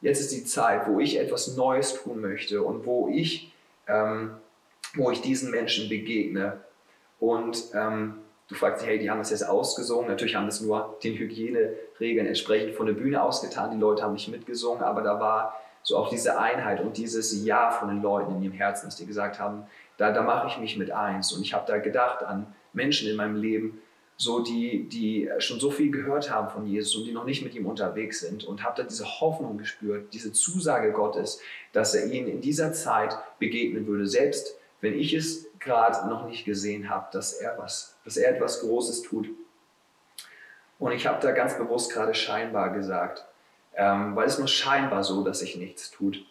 jetzt 0.00 0.20
ist 0.20 0.32
die 0.32 0.44
Zeit, 0.44 0.86
wo 0.86 1.00
ich 1.00 1.18
etwas 1.18 1.56
Neues 1.56 1.94
tun 1.94 2.20
möchte 2.20 2.62
und 2.62 2.86
wo 2.86 3.08
ich 3.08 3.52
ähm, 3.88 4.36
wo 4.96 5.10
ich 5.10 5.20
diesen 5.20 5.50
Menschen 5.50 5.88
begegne. 5.88 6.60
Und 7.18 7.64
ähm, 7.74 8.18
du 8.48 8.54
fragst 8.54 8.82
dich, 8.82 8.88
hey, 8.88 8.98
die 8.98 9.10
haben 9.10 9.18
das 9.18 9.30
jetzt 9.30 9.48
ausgesungen. 9.48 10.08
Natürlich 10.08 10.34
haben 10.34 10.46
das 10.46 10.60
nur 10.60 10.98
den 11.02 11.16
Hygieneregeln 11.16 12.26
entsprechend 12.26 12.74
von 12.74 12.86
der 12.86 12.94
Bühne 12.94 13.22
ausgetan. 13.22 13.70
Die 13.70 13.78
Leute 13.78 14.02
haben 14.02 14.14
nicht 14.14 14.28
mitgesungen, 14.28 14.82
aber 14.82 15.02
da 15.02 15.20
war 15.20 15.60
so 15.82 15.96
auch 15.96 16.08
diese 16.08 16.38
Einheit 16.38 16.80
und 16.80 16.96
dieses 16.96 17.44
Ja 17.44 17.70
von 17.70 17.88
den 17.88 18.02
Leuten 18.02 18.34
in 18.36 18.42
ihrem 18.42 18.54
Herzen, 18.54 18.86
dass 18.86 18.96
die 18.96 19.06
gesagt 19.06 19.38
haben, 19.38 19.64
da, 19.98 20.12
da 20.12 20.22
mache 20.22 20.48
ich 20.48 20.58
mich 20.58 20.76
mit 20.76 20.90
eins. 20.90 21.32
Und 21.32 21.42
ich 21.42 21.54
habe 21.54 21.64
da 21.66 21.78
gedacht 21.78 22.24
an 22.24 22.46
Menschen 22.72 23.08
in 23.08 23.16
meinem 23.16 23.36
Leben, 23.36 23.80
so 24.18 24.40
die, 24.40 24.88
die 24.88 25.30
schon 25.38 25.60
so 25.60 25.70
viel 25.70 25.90
gehört 25.90 26.30
haben 26.30 26.48
von 26.48 26.66
Jesus 26.66 26.96
und 26.96 27.04
die 27.04 27.12
noch 27.12 27.24
nicht 27.24 27.44
mit 27.44 27.54
ihm 27.54 27.66
unterwegs 27.66 28.20
sind 28.20 28.44
und 28.44 28.64
habe 28.64 28.82
da 28.82 28.88
diese 28.88 29.20
Hoffnung 29.20 29.58
gespürt, 29.58 30.12
diese 30.14 30.32
Zusage 30.32 30.92
Gottes, 30.92 31.40
dass 31.72 31.94
er 31.94 32.10
ihnen 32.10 32.28
in 32.28 32.40
dieser 32.40 32.72
Zeit 32.72 33.16
begegnen 33.38 33.86
würde, 33.86 34.06
selbst 34.06 34.56
wenn 34.80 34.98
ich 34.98 35.14
es 35.14 35.46
gerade 35.58 36.08
noch 36.08 36.26
nicht 36.26 36.44
gesehen 36.44 36.90
habe, 36.90 37.08
dass 37.12 37.32
er 37.32 37.56
was, 37.58 37.96
dass 38.04 38.16
er 38.16 38.34
etwas 38.34 38.60
Großes 38.60 39.02
tut. 39.02 39.28
Und 40.78 40.92
ich 40.92 41.06
habe 41.06 41.20
da 41.20 41.32
ganz 41.32 41.56
bewusst 41.56 41.92
gerade 41.92 42.14
scheinbar 42.14 42.70
gesagt, 42.70 43.24
ähm, 43.74 44.14
weil 44.14 44.26
es 44.26 44.38
nur 44.38 44.48
scheinbar 44.48 45.04
so, 45.04 45.24
dass 45.24 45.40
sich 45.40 45.56
nichts 45.56 45.90
tut. 45.90 46.24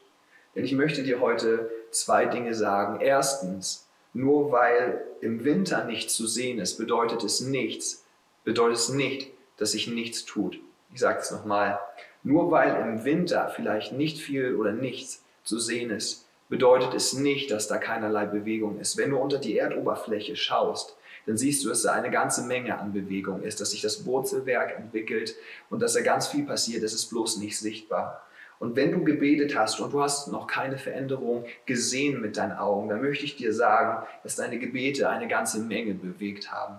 Denn 0.55 0.63
ich 0.63 0.73
möchte 0.73 1.03
dir 1.03 1.19
heute 1.19 1.69
zwei 1.91 2.25
Dinge 2.25 2.53
sagen. 2.53 3.01
Erstens, 3.01 3.87
nur 4.13 4.51
weil 4.51 5.03
im 5.21 5.43
Winter 5.43 5.83
nichts 5.83 6.15
zu 6.15 6.27
sehen 6.27 6.59
ist, 6.59 6.77
bedeutet 6.77 7.23
es 7.23 7.41
nichts, 7.41 8.05
bedeutet 8.43 8.77
es 8.77 8.89
nicht, 8.89 9.31
dass 9.57 9.71
sich 9.71 9.87
nichts 9.87 10.25
tut. 10.25 10.59
Ich 10.93 10.99
sage 10.99 11.19
es 11.19 11.31
nochmal. 11.31 11.79
Nur 12.23 12.51
weil 12.51 12.75
im 12.75 13.03
Winter 13.03 13.51
vielleicht 13.53 13.91
nicht 13.91 14.19
viel 14.19 14.55
oder 14.55 14.71
nichts 14.71 15.23
zu 15.43 15.59
sehen 15.59 15.91
ist, 15.91 16.25
bedeutet 16.49 16.93
es 16.93 17.13
nicht, 17.13 17.51
dass 17.51 17.67
da 17.67 17.77
keinerlei 17.77 18.25
Bewegung 18.25 18.79
ist. 18.79 18.97
Wenn 18.97 19.11
du 19.11 19.17
unter 19.17 19.37
die 19.37 19.57
Erdoberfläche 19.57 20.35
schaust, 20.35 20.95
dann 21.25 21.37
siehst 21.37 21.63
du, 21.63 21.69
dass 21.69 21.81
da 21.81 21.93
eine 21.93 22.11
ganze 22.11 22.43
Menge 22.43 22.77
an 22.77 22.93
Bewegung 22.93 23.41
ist, 23.41 23.59
dass 23.59 23.71
sich 23.71 23.81
das 23.81 24.05
Wurzelwerk 24.05 24.77
entwickelt 24.77 25.35
und 25.69 25.81
dass 25.81 25.93
da 25.93 26.01
ganz 26.01 26.27
viel 26.27 26.45
passiert, 26.45 26.83
es 26.83 26.93
ist 26.93 27.09
bloß 27.09 27.37
nicht 27.37 27.57
sichtbar. 27.57 28.21
Und 28.57 28.75
wenn 28.75 28.91
du 28.91 29.03
gebetet 29.03 29.57
hast 29.57 29.79
und 29.79 29.93
du 29.93 30.01
hast 30.01 30.29
noch 30.29 30.47
keine 30.47 30.77
Veränderung 30.77 31.45
gesehen 31.65 32.21
mit 32.21 32.37
deinen 32.37 32.57
Augen, 32.57 32.87
dann 32.89 33.01
möchte 33.01 33.25
ich 33.25 33.35
dir 33.35 33.53
sagen, 33.53 34.05
dass 34.23 34.37
deine 34.37 34.59
Gebete 34.59 35.09
eine 35.09 35.27
ganze 35.27 35.59
Menge 35.59 35.93
bewegt 35.93 36.51
haben. 36.51 36.77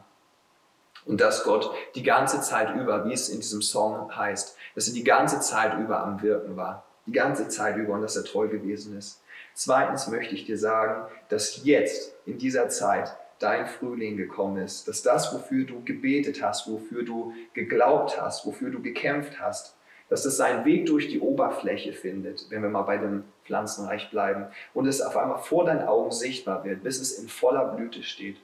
Und 1.05 1.21
dass 1.21 1.45
Gott 1.45 1.71
die 1.95 2.03
ganze 2.03 2.41
Zeit 2.41 2.75
über, 2.75 3.05
wie 3.05 3.13
es 3.13 3.29
in 3.29 3.41
diesem 3.41 3.63
Song 3.63 4.15
heißt, 4.17 4.57
dass 4.75 4.89
er 4.89 4.95
die 4.95 5.05
ganze 5.05 5.41
Zeit 5.41 5.79
über 5.79 6.03
am 6.03 6.23
Wirken 6.23 6.57
war. 6.57 6.85
Die 7.07 7.13
ganze 7.13 7.49
Zeit 7.49 7.77
über 7.77 7.95
und 7.95 8.03
dass 8.03 8.17
er 8.17 8.25
treu 8.25 8.49
gewesen 8.49 8.97
ist. 8.99 9.21
Zweitens 9.59 10.07
möchte 10.09 10.35
ich 10.35 10.45
dir 10.45 10.59
sagen, 10.59 11.11
dass 11.31 11.65
jetzt 11.65 12.15
in 12.27 12.37
dieser 12.37 12.69
Zeit 12.69 13.17
dein 13.39 13.67
Frühling 13.67 14.19
gekommen 14.19 14.63
ist, 14.63 14.87
dass 14.87 15.01
das, 15.01 15.33
wofür 15.33 15.65
du 15.65 15.83
gebetet 15.83 16.43
hast, 16.43 16.71
wofür 16.71 17.05
du 17.05 17.33
geglaubt 17.55 18.21
hast, 18.21 18.45
wofür 18.45 18.69
du 18.69 18.83
gekämpft 18.83 19.41
hast, 19.41 19.75
dass 20.11 20.27
es 20.27 20.37
seinen 20.37 20.67
Weg 20.67 20.85
durch 20.85 21.09
die 21.09 21.21
Oberfläche 21.21 21.95
findet, 21.95 22.51
wenn 22.51 22.61
wir 22.61 22.69
mal 22.69 22.83
bei 22.83 22.99
dem 22.99 23.25
Pflanzenreich 23.47 24.11
bleiben, 24.11 24.45
und 24.75 24.87
es 24.87 25.01
auf 25.01 25.17
einmal 25.17 25.39
vor 25.39 25.65
deinen 25.65 25.89
Augen 25.89 26.13
sichtbar 26.13 26.63
wird, 26.65 26.83
bis 26.83 27.01
es 27.01 27.19
in 27.19 27.27
voller 27.27 27.65
Blüte 27.65 28.03
steht. 28.03 28.37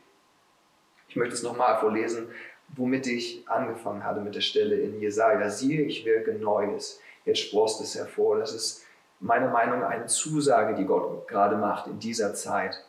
Ich 1.08 1.16
möchte 1.16 1.34
es 1.34 1.42
nochmal 1.42 1.78
vorlesen, 1.78 2.28
womit 2.74 3.06
ich 3.06 3.46
angefangen 3.50 4.02
hatte 4.02 4.22
mit 4.22 4.34
der 4.34 4.40
Stelle 4.40 4.76
in 4.76 4.98
Jesaja. 4.98 5.50
Siehe, 5.50 5.82
ich 5.82 6.06
wirke 6.06 6.32
Neues. 6.32 7.00
Jetzt 7.26 7.40
sprost 7.40 7.82
es 7.82 7.96
hervor. 7.96 8.38
Das 8.38 8.54
ist 8.54 8.86
meiner 9.22 9.48
Meinung 9.48 9.80
nach 9.80 9.88
eine 9.88 10.06
Zusage, 10.06 10.74
die 10.74 10.84
Gott 10.84 11.28
gerade 11.28 11.56
macht 11.56 11.86
in 11.86 11.98
dieser 11.98 12.34
Zeit 12.34 12.84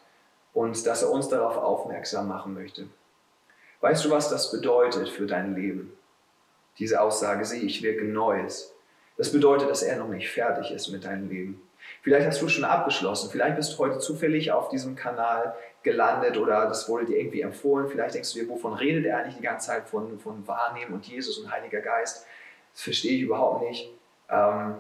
und 0.54 0.86
dass 0.86 1.04
er 1.04 1.12
uns 1.12 1.30
darauf 1.30 1.58
aufmerksam 1.58 2.28
machen 2.28 2.54
möchte. 2.54 2.88
Weißt 3.82 4.04
du, 4.06 4.10
was 4.10 4.30
das 4.30 4.52
bedeutet 4.52 5.10
für 5.10 5.28
dein 5.28 5.56
Leben? 5.56 5.94
Diese 6.80 7.02
Aussage, 7.02 7.46
sieh, 7.46 7.60
ich 7.60 7.84
wirke 7.84 8.04
Neues. 8.06 8.74
Das 9.18 9.32
bedeutet, 9.32 9.70
dass 9.70 9.84
er 9.84 9.98
noch 9.98 10.08
nicht 10.08 10.32
fertig 10.32 10.72
ist 10.72 10.90
mit 10.90 11.06
deinem 11.06 11.30
Leben. 11.30 11.62
Vielleicht 12.02 12.26
hast 12.26 12.42
du 12.42 12.48
schon 12.48 12.64
abgeschlossen, 12.64 13.30
vielleicht 13.30 13.58
bist 13.58 13.74
du 13.74 13.78
heute 13.78 14.00
zufällig 14.00 14.52
auf 14.52 14.70
diesem 14.70 14.96
Kanal 14.96 15.54
gelandet 15.84 16.38
oder 16.38 16.66
das 16.66 16.88
wurde 16.88 17.06
dir 17.06 17.18
irgendwie 17.18 17.42
empfohlen. 17.42 17.90
Vielleicht 17.90 18.16
denkst 18.16 18.34
du 18.34 18.40
dir, 18.40 18.50
wovon 18.50 18.74
redet 18.74 19.06
er 19.06 19.18
eigentlich 19.18 19.36
die 19.36 19.44
ganze 19.44 19.68
Zeit 19.68 19.88
von, 19.88 20.18
von 20.20 20.48
Wahrnehmen 20.48 20.94
und 20.94 21.06
Jesus 21.06 21.38
und 21.38 21.52
Heiliger 21.52 21.82
Geist? 21.82 22.26
Das 22.74 22.82
verstehe 22.82 23.18
ich 23.18 23.22
überhaupt 23.22 23.64
nicht. 23.70 23.92
Ähm, 24.30 24.76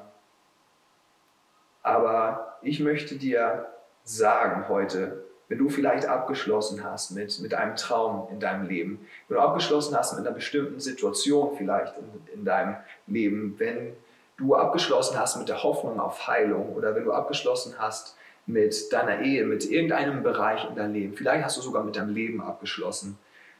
aber 1.83 2.57
ich 2.61 2.79
möchte 2.79 3.15
dir 3.15 3.67
sagen 4.03 4.67
heute, 4.69 5.23
wenn 5.49 5.57
du 5.57 5.69
vielleicht 5.69 6.07
abgeschlossen 6.07 6.83
hast 6.83 7.11
mit, 7.11 7.39
mit 7.41 7.53
einem 7.53 7.75
Traum 7.75 8.27
in 8.31 8.39
deinem 8.39 8.67
Leben, 8.67 9.05
wenn 9.27 9.35
du 9.35 9.43
abgeschlossen 9.43 9.95
hast 9.95 10.17
mit 10.17 10.25
einer 10.25 10.33
bestimmten 10.33 10.79
Situation 10.79 11.55
vielleicht 11.57 11.95
in, 11.97 12.33
in 12.33 12.45
deinem 12.45 12.77
Leben, 13.05 13.55
wenn 13.59 13.93
du 14.37 14.55
abgeschlossen 14.55 15.19
hast 15.19 15.37
mit 15.37 15.49
der 15.49 15.61
Hoffnung 15.61 15.99
auf 15.99 16.27
Heilung 16.27 16.73
oder 16.73 16.95
wenn 16.95 17.03
du 17.03 17.11
abgeschlossen 17.11 17.75
hast 17.77 18.17
mit 18.45 18.91
deiner 18.91 19.21
Ehe, 19.21 19.45
mit 19.45 19.69
irgendeinem 19.69 20.23
Bereich 20.23 20.67
in 20.67 20.75
deinem 20.75 20.93
Leben, 20.93 21.13
vielleicht 21.15 21.45
hast 21.45 21.57
du 21.57 21.61
sogar 21.61 21.83
mit 21.83 21.95
deinem 21.95 22.13
Leben 22.13 22.41
abgeschlossen, 22.41 23.17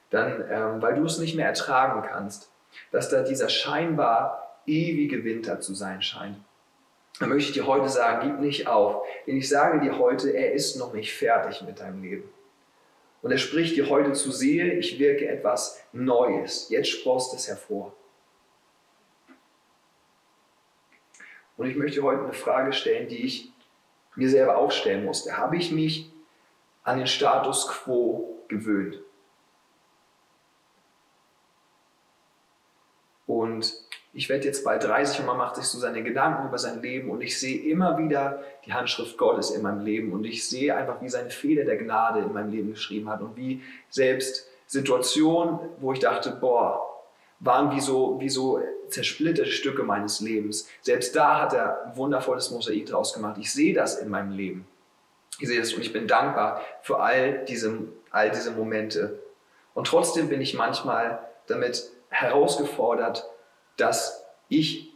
dann, 0.09 0.43
ähm, 0.49 0.81
weil 0.81 0.95
du 0.95 1.05
es 1.05 1.19
nicht 1.19 1.35
mehr 1.35 1.47
ertragen 1.47 2.03
kannst, 2.09 2.49
dass 2.91 3.09
da 3.09 3.21
dieser 3.21 3.49
scheinbar 3.49 4.57
ewige 4.65 5.23
Winter 5.23 5.59
zu 5.59 5.73
sein 5.73 6.01
scheint 6.01 6.37
dann 7.19 7.29
möchte 7.29 7.49
ich 7.49 7.53
dir 7.53 7.67
heute 7.67 7.89
sagen, 7.89 8.27
gib 8.27 8.39
nicht 8.39 8.67
auf. 8.67 9.05
Denn 9.27 9.37
ich 9.37 9.47
sage 9.47 9.79
dir 9.79 9.99
heute, 9.99 10.31
er 10.31 10.53
ist 10.53 10.77
noch 10.77 10.93
nicht 10.93 11.13
fertig 11.13 11.61
mit 11.61 11.79
deinem 11.79 12.01
Leben. 12.01 12.29
Und 13.21 13.31
er 13.31 13.37
spricht 13.37 13.75
dir 13.75 13.89
heute 13.89 14.13
zu, 14.13 14.31
sehe, 14.31 14.73
ich 14.73 14.99
wirke 14.99 15.27
etwas 15.27 15.81
Neues. 15.93 16.69
Jetzt 16.69 16.89
sprost 16.89 17.33
es 17.33 17.47
hervor. 17.47 17.93
Und 21.55 21.69
ich 21.69 21.75
möchte 21.75 22.01
heute 22.01 22.23
eine 22.23 22.33
Frage 22.33 22.73
stellen, 22.73 23.07
die 23.07 23.23
ich 23.23 23.53
mir 24.15 24.29
selber 24.29 24.57
auch 24.57 24.71
stellen 24.71 25.05
musste. 25.05 25.37
Habe 25.37 25.55
ich 25.55 25.71
mich 25.71 26.11
an 26.83 26.97
den 26.97 27.07
Status 27.07 27.67
quo 27.67 28.43
gewöhnt? 28.47 28.99
Und 33.25 33.73
ich 34.15 34.29
werde 34.29 34.45
jetzt 34.45 34.63
bald 34.63 34.83
30 34.83 35.21
und 35.21 35.25
man 35.25 35.37
macht 35.37 35.55
sich 35.55 35.65
so 35.65 35.79
seine 35.79 36.03
Gedanken 36.03 36.47
über 36.47 36.59
sein 36.59 36.81
Leben 36.81 37.09
und 37.09 37.21
ich 37.21 37.39
sehe 37.39 37.63
immer 37.63 37.97
wieder 37.97 38.43
die 38.65 38.71
Handschrift 38.71 39.17
Gottes 39.17 39.49
in 39.49 39.63
meinem 39.63 39.83
Leben 39.83 40.13
und 40.13 40.23
ich 40.23 40.47
sehe 40.47 40.75
einfach, 40.75 41.01
wie 41.01 41.09
seine 41.09 41.31
Fehler 41.31 41.65
der 41.65 41.77
Gnade 41.77 42.19
in 42.19 42.31
meinem 42.31 42.51
Leben 42.51 42.69
geschrieben 42.71 43.09
hat 43.09 43.21
und 43.21 43.35
wie 43.35 43.61
selbst 43.89 44.47
Situationen, 44.67 45.59
wo 45.79 45.93
ich 45.93 45.99
dachte, 45.99 46.31
boah, 46.31 46.93
waren 47.39 47.75
wie 47.75 47.81
so, 47.81 48.19
wie 48.19 48.29
so 48.29 48.61
zersplitterte 48.89 49.49
Stücke 49.49 49.81
meines 49.81 50.19
Lebens. 50.19 50.69
Selbst 50.81 51.15
da 51.15 51.41
hat 51.41 51.53
er 51.53 51.87
ein 51.87 51.97
wundervolles 51.97 52.51
Mosaik 52.51 52.85
draus 52.85 53.13
gemacht. 53.13 53.37
Ich 53.39 53.51
sehe 53.51 53.73
das 53.73 53.97
in 53.97 54.09
meinem 54.09 54.31
Leben. 54.31 54.67
Ich 55.39 55.47
sehe 55.47 55.59
das 55.59 55.73
und 55.73 55.81
ich 55.81 55.91
bin 55.91 56.07
dankbar 56.07 56.61
für 56.83 56.99
all 56.99 57.43
diese, 57.45 57.79
all 58.11 58.29
diese 58.29 58.51
Momente. 58.51 59.19
Und 59.73 59.87
trotzdem 59.87 60.29
bin 60.29 60.39
ich 60.39 60.53
manchmal 60.53 61.19
damit 61.47 61.91
herausgefordert, 62.09 63.27
dass 63.77 64.25
ich 64.49 64.93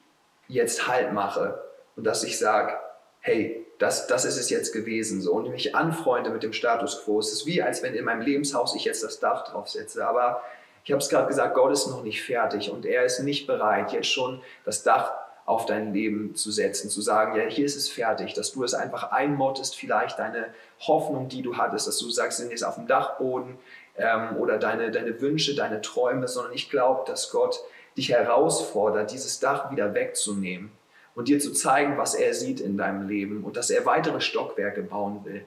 jetzt 0.48 0.88
Halt 0.88 1.13
mache 1.13 1.62
und 1.96 2.03
dass 2.05 2.24
ich 2.24 2.38
sage, 2.38 2.74
hey, 3.19 3.65
das, 3.79 4.07
das 4.07 4.25
ist 4.25 4.38
es 4.38 4.50
jetzt 4.50 4.74
gewesen 4.74 5.22
so 5.22 5.34
und 5.34 5.50
mich 5.50 5.75
anfreunde 5.75 6.29
mit 6.29 6.43
dem 6.43 6.53
Status 6.53 7.03
quo. 7.03 7.19
Es 7.19 7.31
ist 7.31 7.46
wie, 7.46 7.62
als 7.62 7.84
wenn 7.84 7.93
in 7.93 8.05
meinem 8.05 8.22
Lebenshaus 8.22 8.75
ich 8.75 8.86
jetzt 8.86 9.03
das 9.03 9.19
Dach 9.19 9.43
drauf 9.43 9.67
setze. 9.69 10.07
Aber 10.07 10.41
ich 10.84 10.91
habe 10.91 11.01
es 11.01 11.10
gerade 11.10 11.27
gesagt, 11.27 11.53
Gott 11.53 11.72
ist 11.72 11.88
noch 11.88 12.03
nicht 12.03 12.24
fertig 12.24 12.72
und 12.72 12.86
er 12.86 13.03
ist 13.03 13.19
nicht 13.19 13.46
bereit, 13.46 13.91
jetzt 13.91 14.07
schon 14.07 14.41
das 14.65 14.84
Dach 14.84 15.12
auf 15.46 15.65
dein 15.65 15.93
Leben 15.93 16.36
zu 16.36 16.51
setzen, 16.51 16.89
zu 16.89 17.01
sagen, 17.01 17.38
ja, 17.38 17.43
hier 17.43 17.65
ist 17.65 17.77
es 17.77 17.88
fertig, 17.88 18.34
dass 18.34 18.51
du 18.51 18.63
es 18.63 18.74
einfach 18.74 19.12
einmottest, 19.12 19.75
vielleicht 19.75 20.19
deine 20.19 20.53
Hoffnung, 20.81 21.29
die 21.29 21.41
du 21.41 21.55
hattest, 21.55 21.88
dass 21.88 22.00
du 22.00 22.10
sagst, 22.10 22.39
sind 22.39 22.51
jetzt 22.51 22.65
auf 22.65 22.75
dem 22.75 22.88
Dachboden 22.88 23.57
ähm, 23.96 24.36
oder 24.38 24.57
deine, 24.57 24.91
deine 24.91 25.22
Wünsche, 25.22 25.55
deine 25.55 25.79
Träume, 25.81 26.27
sondern 26.27 26.53
ich 26.53 26.69
glaube, 26.69 27.03
dass 27.05 27.31
Gott 27.31 27.62
dich 27.97 28.09
herausfordert, 28.09 29.11
dieses 29.11 29.39
Dach 29.39 29.71
wieder 29.71 29.93
wegzunehmen 29.93 30.71
und 31.15 31.27
dir 31.27 31.39
zu 31.39 31.51
zeigen, 31.51 31.97
was 31.97 32.13
er 32.13 32.33
sieht 32.33 32.59
in 32.59 32.77
deinem 32.77 33.07
Leben 33.07 33.43
und 33.43 33.57
dass 33.57 33.69
er 33.69 33.85
weitere 33.85 34.21
Stockwerke 34.21 34.83
bauen 34.83 35.25
will. 35.25 35.45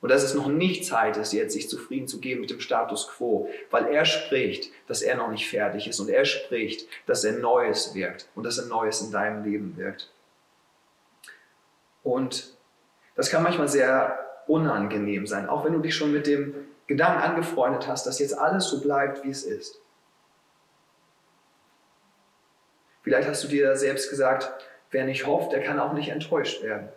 Und 0.00 0.10
dass 0.10 0.22
es 0.22 0.34
noch 0.34 0.46
nicht 0.46 0.86
Zeit 0.86 1.16
ist, 1.16 1.32
jetzt 1.32 1.54
sich 1.54 1.68
zufrieden 1.68 2.06
zu 2.06 2.20
geben 2.20 2.40
mit 2.40 2.50
dem 2.50 2.60
Status 2.60 3.08
quo, 3.08 3.48
weil 3.72 3.86
er 3.86 4.04
spricht, 4.04 4.70
dass 4.86 5.02
er 5.02 5.16
noch 5.16 5.28
nicht 5.28 5.48
fertig 5.48 5.88
ist 5.88 5.98
und 5.98 6.08
er 6.08 6.24
spricht, 6.24 6.88
dass 7.06 7.24
er 7.24 7.32
Neues 7.32 7.96
wirkt 7.96 8.28
und 8.36 8.44
dass 8.44 8.58
er 8.58 8.66
Neues 8.66 9.00
in 9.00 9.10
deinem 9.10 9.42
Leben 9.42 9.76
wirkt. 9.76 10.12
Und 12.04 12.56
das 13.16 13.28
kann 13.28 13.42
manchmal 13.42 13.66
sehr 13.66 14.24
unangenehm 14.46 15.26
sein, 15.26 15.48
auch 15.48 15.64
wenn 15.64 15.72
du 15.72 15.80
dich 15.80 15.96
schon 15.96 16.12
mit 16.12 16.28
dem 16.28 16.54
Gedanken 16.86 17.20
angefreundet 17.20 17.88
hast, 17.88 18.06
dass 18.06 18.20
jetzt 18.20 18.38
alles 18.38 18.66
so 18.68 18.80
bleibt, 18.80 19.24
wie 19.24 19.30
es 19.30 19.42
ist. 19.42 19.80
Vielleicht 23.08 23.26
hast 23.26 23.42
du 23.42 23.48
dir 23.48 23.74
selbst 23.74 24.10
gesagt, 24.10 24.52
wer 24.90 25.06
nicht 25.06 25.26
hofft, 25.26 25.52
der 25.52 25.62
kann 25.62 25.80
auch 25.80 25.94
nicht 25.94 26.10
enttäuscht 26.10 26.62
werden. 26.62 26.90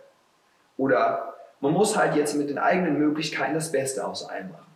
Oder 0.76 1.36
man 1.60 1.72
muss 1.72 1.96
halt 1.96 2.14
jetzt 2.16 2.34
mit 2.34 2.50
den 2.50 2.58
eigenen 2.58 2.98
Möglichkeiten 2.98 3.54
das 3.54 3.72
Beste 3.72 4.06
aus 4.06 4.28
allem 4.28 4.50
machen. 4.50 4.70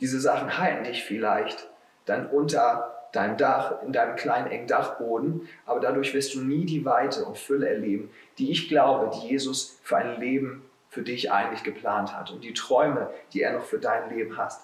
Diese 0.00 0.18
Sachen 0.18 0.58
halten 0.58 0.82
dich 0.82 1.04
vielleicht 1.04 1.70
dann 2.06 2.26
unter 2.26 3.06
deinem 3.12 3.36
Dach, 3.36 3.82
in 3.82 3.92
deinem 3.92 4.16
kleinen 4.16 4.50
engen 4.50 4.66
Dachboden, 4.66 5.48
aber 5.64 5.78
dadurch 5.78 6.12
wirst 6.12 6.34
du 6.34 6.40
nie 6.40 6.66
die 6.66 6.84
Weite 6.84 7.24
und 7.24 7.38
Fülle 7.38 7.68
erleben, 7.68 8.10
die 8.38 8.50
ich 8.50 8.68
glaube, 8.68 9.14
die 9.14 9.28
Jesus 9.28 9.78
für 9.84 9.98
ein 9.98 10.18
Leben 10.18 10.68
für 10.88 11.02
dich 11.02 11.30
eigentlich 11.30 11.62
geplant 11.62 12.16
hat 12.16 12.32
und 12.32 12.42
die 12.42 12.52
Träume, 12.52 13.12
die 13.32 13.42
er 13.42 13.52
noch 13.52 13.64
für 13.64 13.78
dein 13.78 14.10
Leben 14.10 14.36
hat. 14.36 14.54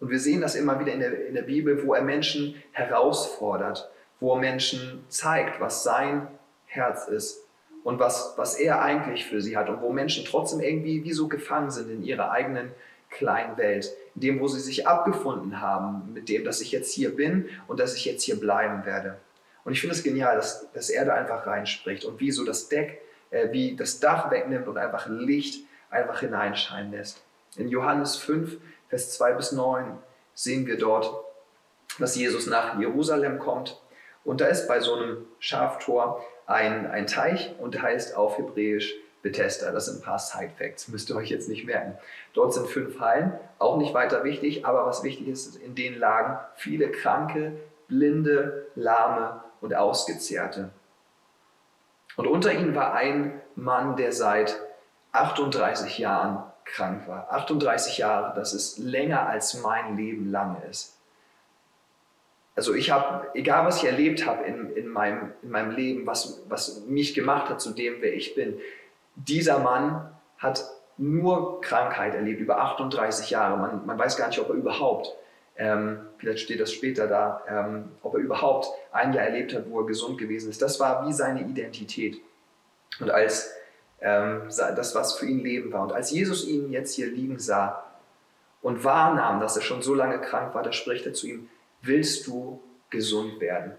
Und 0.00 0.10
wir 0.10 0.20
sehen 0.20 0.40
das 0.40 0.54
immer 0.54 0.78
wieder 0.78 0.92
in 0.92 1.00
der, 1.00 1.26
in 1.26 1.34
der 1.34 1.42
Bibel, 1.42 1.86
wo 1.86 1.94
er 1.94 2.02
Menschen 2.02 2.54
herausfordert, 2.72 3.90
wo 4.20 4.34
er 4.34 4.40
Menschen 4.40 5.04
zeigt, 5.08 5.60
was 5.60 5.82
sein 5.82 6.28
Herz 6.66 7.08
ist 7.08 7.46
und 7.84 7.98
was, 7.98 8.34
was 8.36 8.58
er 8.58 8.82
eigentlich 8.82 9.24
für 9.24 9.40
sie 9.40 9.56
hat 9.56 9.68
und 9.68 9.80
wo 9.80 9.92
Menschen 9.92 10.24
trotzdem 10.24 10.60
irgendwie 10.60 11.04
wie 11.04 11.12
so 11.12 11.28
gefangen 11.28 11.70
sind 11.70 11.90
in 11.90 12.02
ihrer 12.02 12.30
eigenen 12.30 12.72
kleinen 13.10 13.56
Welt, 13.56 13.92
in 14.14 14.20
dem, 14.20 14.40
wo 14.40 14.48
sie 14.48 14.60
sich 14.60 14.86
abgefunden 14.86 15.60
haben 15.60 16.12
mit 16.12 16.28
dem, 16.28 16.44
dass 16.44 16.60
ich 16.60 16.72
jetzt 16.72 16.92
hier 16.92 17.14
bin 17.14 17.48
und 17.68 17.80
dass 17.80 17.94
ich 17.94 18.04
jetzt 18.04 18.24
hier 18.24 18.38
bleiben 18.38 18.84
werde. 18.84 19.16
Und 19.64 19.72
ich 19.72 19.80
finde 19.80 19.94
es 19.94 20.02
genial, 20.02 20.36
dass, 20.36 20.70
dass 20.72 20.90
er 20.90 21.04
da 21.04 21.14
einfach 21.14 21.46
reinspricht 21.46 22.04
und 22.04 22.20
wie 22.20 22.30
so 22.30 22.44
das 22.44 22.68
Deck, 22.68 23.00
äh, 23.30 23.52
wie 23.52 23.76
das 23.76 24.00
Dach 24.00 24.30
wegnimmt 24.30 24.68
und 24.68 24.78
einfach 24.78 25.08
Licht 25.08 25.64
einfach 25.90 26.20
hineinscheinen 26.20 26.92
lässt. 26.92 27.22
In 27.56 27.68
Johannes 27.68 28.16
5 28.16 28.58
Vers 28.88 29.12
2 29.14 29.32
bis 29.34 29.52
9 29.52 29.98
sehen 30.34 30.66
wir 30.66 30.78
dort, 30.78 31.12
dass 31.98 32.16
Jesus 32.16 32.46
nach 32.46 32.78
Jerusalem 32.78 33.38
kommt. 33.38 33.80
Und 34.24 34.40
da 34.40 34.46
ist 34.46 34.68
bei 34.68 34.80
so 34.80 34.94
einem 34.94 35.26
Schaftor 35.38 36.24
ein, 36.46 36.86
ein 36.90 37.06
Teich 37.06 37.54
und 37.58 37.74
der 37.74 37.82
heißt 37.82 38.16
auf 38.16 38.38
Hebräisch 38.38 38.94
Bethesda. 39.22 39.72
Das 39.72 39.86
sind 39.86 39.98
ein 39.98 40.02
paar 40.02 40.18
Side-Facts, 40.18 40.88
müsst 40.88 41.10
ihr 41.10 41.16
euch 41.16 41.30
jetzt 41.30 41.48
nicht 41.48 41.66
merken. 41.66 41.98
Dort 42.32 42.54
sind 42.54 42.68
fünf 42.68 43.00
Hallen, 43.00 43.32
auch 43.58 43.76
nicht 43.76 43.94
weiter 43.94 44.24
wichtig, 44.24 44.64
aber 44.64 44.86
was 44.86 45.02
wichtig 45.02 45.26
ist, 45.28 45.56
in 45.56 45.74
denen 45.74 45.98
lagen 45.98 46.38
viele 46.54 46.90
Kranke, 46.90 47.52
Blinde, 47.88 48.66
Lahme 48.74 49.42
und 49.60 49.74
Ausgezehrte. 49.74 50.70
Und 52.16 52.26
unter 52.26 52.52
ihnen 52.52 52.74
war 52.74 52.94
ein 52.94 53.40
Mann, 53.56 53.96
der 53.96 54.12
seit 54.12 54.60
38 55.12 55.98
Jahren 55.98 56.42
krank 56.66 57.08
war. 57.08 57.28
38 57.30 57.98
Jahre, 57.98 58.34
das 58.34 58.52
ist 58.52 58.78
länger 58.78 59.26
als 59.26 59.54
mein 59.62 59.96
Leben 59.96 60.30
lang 60.30 60.60
ist. 60.70 60.94
Also 62.54 62.74
ich 62.74 62.90
habe, 62.90 63.28
egal 63.34 63.66
was 63.66 63.82
ich 63.82 63.88
erlebt 63.88 64.26
habe 64.26 64.44
in, 64.44 64.70
in, 64.76 64.88
meinem, 64.88 65.32
in 65.42 65.50
meinem 65.50 65.70
Leben, 65.70 66.06
was, 66.06 66.42
was 66.48 66.84
mich 66.86 67.14
gemacht 67.14 67.48
hat 67.48 67.60
zu 67.60 67.72
dem, 67.72 67.96
wer 68.00 68.14
ich 68.14 68.34
bin, 68.34 68.58
dieser 69.14 69.58
Mann 69.58 70.10
hat 70.38 70.64
nur 70.98 71.60
Krankheit 71.60 72.14
erlebt, 72.14 72.40
über 72.40 72.58
38 72.60 73.30
Jahre. 73.30 73.56
Man, 73.56 73.86
man 73.86 73.98
weiß 73.98 74.16
gar 74.16 74.28
nicht, 74.28 74.38
ob 74.38 74.48
er 74.48 74.54
überhaupt 74.54 75.14
ähm, 75.58 76.00
vielleicht 76.18 76.40
steht 76.40 76.60
das 76.60 76.72
später 76.72 77.06
da, 77.06 77.42
ähm, 77.48 77.90
ob 78.02 78.14
er 78.14 78.20
überhaupt 78.20 78.68
ein 78.92 79.12
Jahr 79.12 79.24
erlebt 79.24 79.54
hat, 79.54 79.70
wo 79.70 79.80
er 79.80 79.86
gesund 79.86 80.18
gewesen 80.18 80.50
ist. 80.50 80.60
Das 80.60 80.78
war 80.80 81.06
wie 81.06 81.12
seine 81.12 81.42
Identität. 81.42 82.20
Und 83.00 83.10
als 83.10 83.52
das, 84.00 84.94
was 84.94 85.14
für 85.14 85.26
ihn 85.26 85.40
Leben 85.40 85.72
war. 85.72 85.82
Und 85.82 85.92
als 85.92 86.10
Jesus 86.10 86.46
ihn 86.46 86.70
jetzt 86.70 86.94
hier 86.94 87.06
liegen 87.06 87.38
sah 87.38 87.84
und 88.62 88.84
wahrnahm, 88.84 89.40
dass 89.40 89.56
er 89.56 89.62
schon 89.62 89.82
so 89.82 89.94
lange 89.94 90.20
krank 90.20 90.54
war, 90.54 90.62
da 90.62 90.72
spricht 90.72 91.06
er 91.06 91.14
zu 91.14 91.26
ihm, 91.26 91.48
willst 91.82 92.26
du 92.26 92.62
gesund 92.90 93.40
werden? 93.40 93.72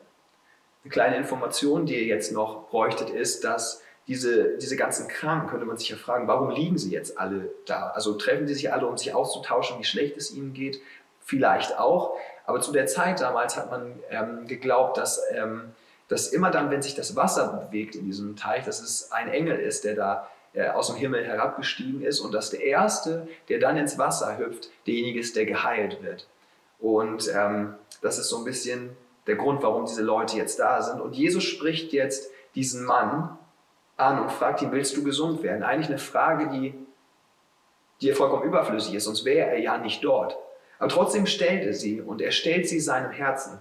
Eine 0.83 0.91
kleine 0.91 1.17
Information, 1.17 1.85
die 1.85 1.95
ihr 1.95 2.05
jetzt 2.05 2.31
noch 2.31 2.69
bräuchtet, 2.69 3.09
ist, 3.09 3.43
dass 3.43 3.81
diese, 4.07 4.57
diese 4.57 4.77
ganzen 4.77 5.09
Kranken, 5.09 5.49
könnte 5.49 5.65
man 5.65 5.77
sich 5.77 5.89
ja 5.89 5.97
fragen, 5.97 6.27
warum 6.27 6.49
liegen 6.49 6.77
sie 6.77 6.91
jetzt 6.91 7.19
alle 7.19 7.49
da? 7.65 7.89
Also 7.89 8.13
treffen 8.13 8.47
sie 8.47 8.53
sich 8.53 8.71
alle, 8.71 8.87
um 8.87 8.97
sich 8.97 9.13
auszutauschen, 9.13 9.79
wie 9.79 9.83
schlecht 9.83 10.15
es 10.15 10.33
ihnen 10.33 10.53
geht? 10.53 10.79
Vielleicht 11.19 11.77
auch. 11.77 12.15
Aber 12.45 12.61
zu 12.61 12.71
der 12.71 12.85
Zeit 12.87 13.19
damals 13.19 13.57
hat 13.57 13.69
man 13.69 13.99
ähm, 14.09 14.47
geglaubt, 14.47 14.97
dass, 14.97 15.21
ähm, 15.33 15.73
dass 16.07 16.29
immer 16.29 16.51
dann, 16.51 16.71
wenn 16.71 16.81
sich 16.81 16.95
das 16.95 17.15
Wasser 17.15 17.67
bewegt 17.67 17.95
in 17.95 18.05
diesem 18.05 18.35
Teich, 18.35 18.63
dass 18.65 18.81
es 18.81 19.11
ein 19.11 19.29
Engel 19.29 19.59
ist, 19.59 19.83
der 19.83 19.95
da 19.95 20.29
äh, 20.53 20.69
aus 20.69 20.87
dem 20.87 20.95
Himmel 20.95 21.25
herabgestiegen 21.25 22.01
ist 22.01 22.19
und 22.19 22.33
dass 22.33 22.49
der 22.49 22.63
Erste, 22.63 23.27
der 23.49 23.59
dann 23.59 23.77
ins 23.77 23.97
Wasser 23.97 24.37
hüpft, 24.37 24.69
derjenige 24.85 25.19
ist, 25.19 25.35
der 25.35 25.45
geheilt 25.45 26.01
wird. 26.01 26.27
Und 26.79 27.29
ähm, 27.33 27.75
das 28.01 28.17
ist 28.17 28.29
so 28.29 28.37
ein 28.37 28.45
bisschen 28.45 28.95
der 29.25 29.35
Grund, 29.35 29.61
warum 29.63 29.85
diese 29.85 30.03
Leute 30.03 30.37
jetzt 30.37 30.59
da 30.59 30.81
sind. 30.81 31.01
Und 31.01 31.13
Jesus 31.13 31.43
spricht 31.43 31.91
jetzt 31.91 32.31
diesen 32.55 32.85
Mann 32.85 33.37
an 33.97 34.21
und 34.21 34.31
fragt 34.31 34.61
ihn, 34.61 34.71
willst 34.71 34.95
du 34.95 35.03
gesund 35.03 35.43
werden? 35.43 35.63
Eigentlich 35.63 35.89
eine 35.89 35.97
Frage, 35.97 36.49
die, 36.49 36.73
die 38.01 38.13
vollkommen 38.13 38.43
überflüssig 38.43 38.93
ist, 38.93 39.05
sonst 39.05 39.25
wäre 39.25 39.49
er 39.49 39.59
ja 39.59 39.77
nicht 39.77 40.03
dort. 40.03 40.37
Aber 40.79 40.89
trotzdem 40.89 41.25
stellt 41.25 41.65
er 41.65 41.73
sie 41.73 42.01
und 42.01 42.21
er 42.21 42.31
stellt 42.31 42.69
sie 42.69 42.79
seinem 42.79 43.11
Herzen. 43.11 43.59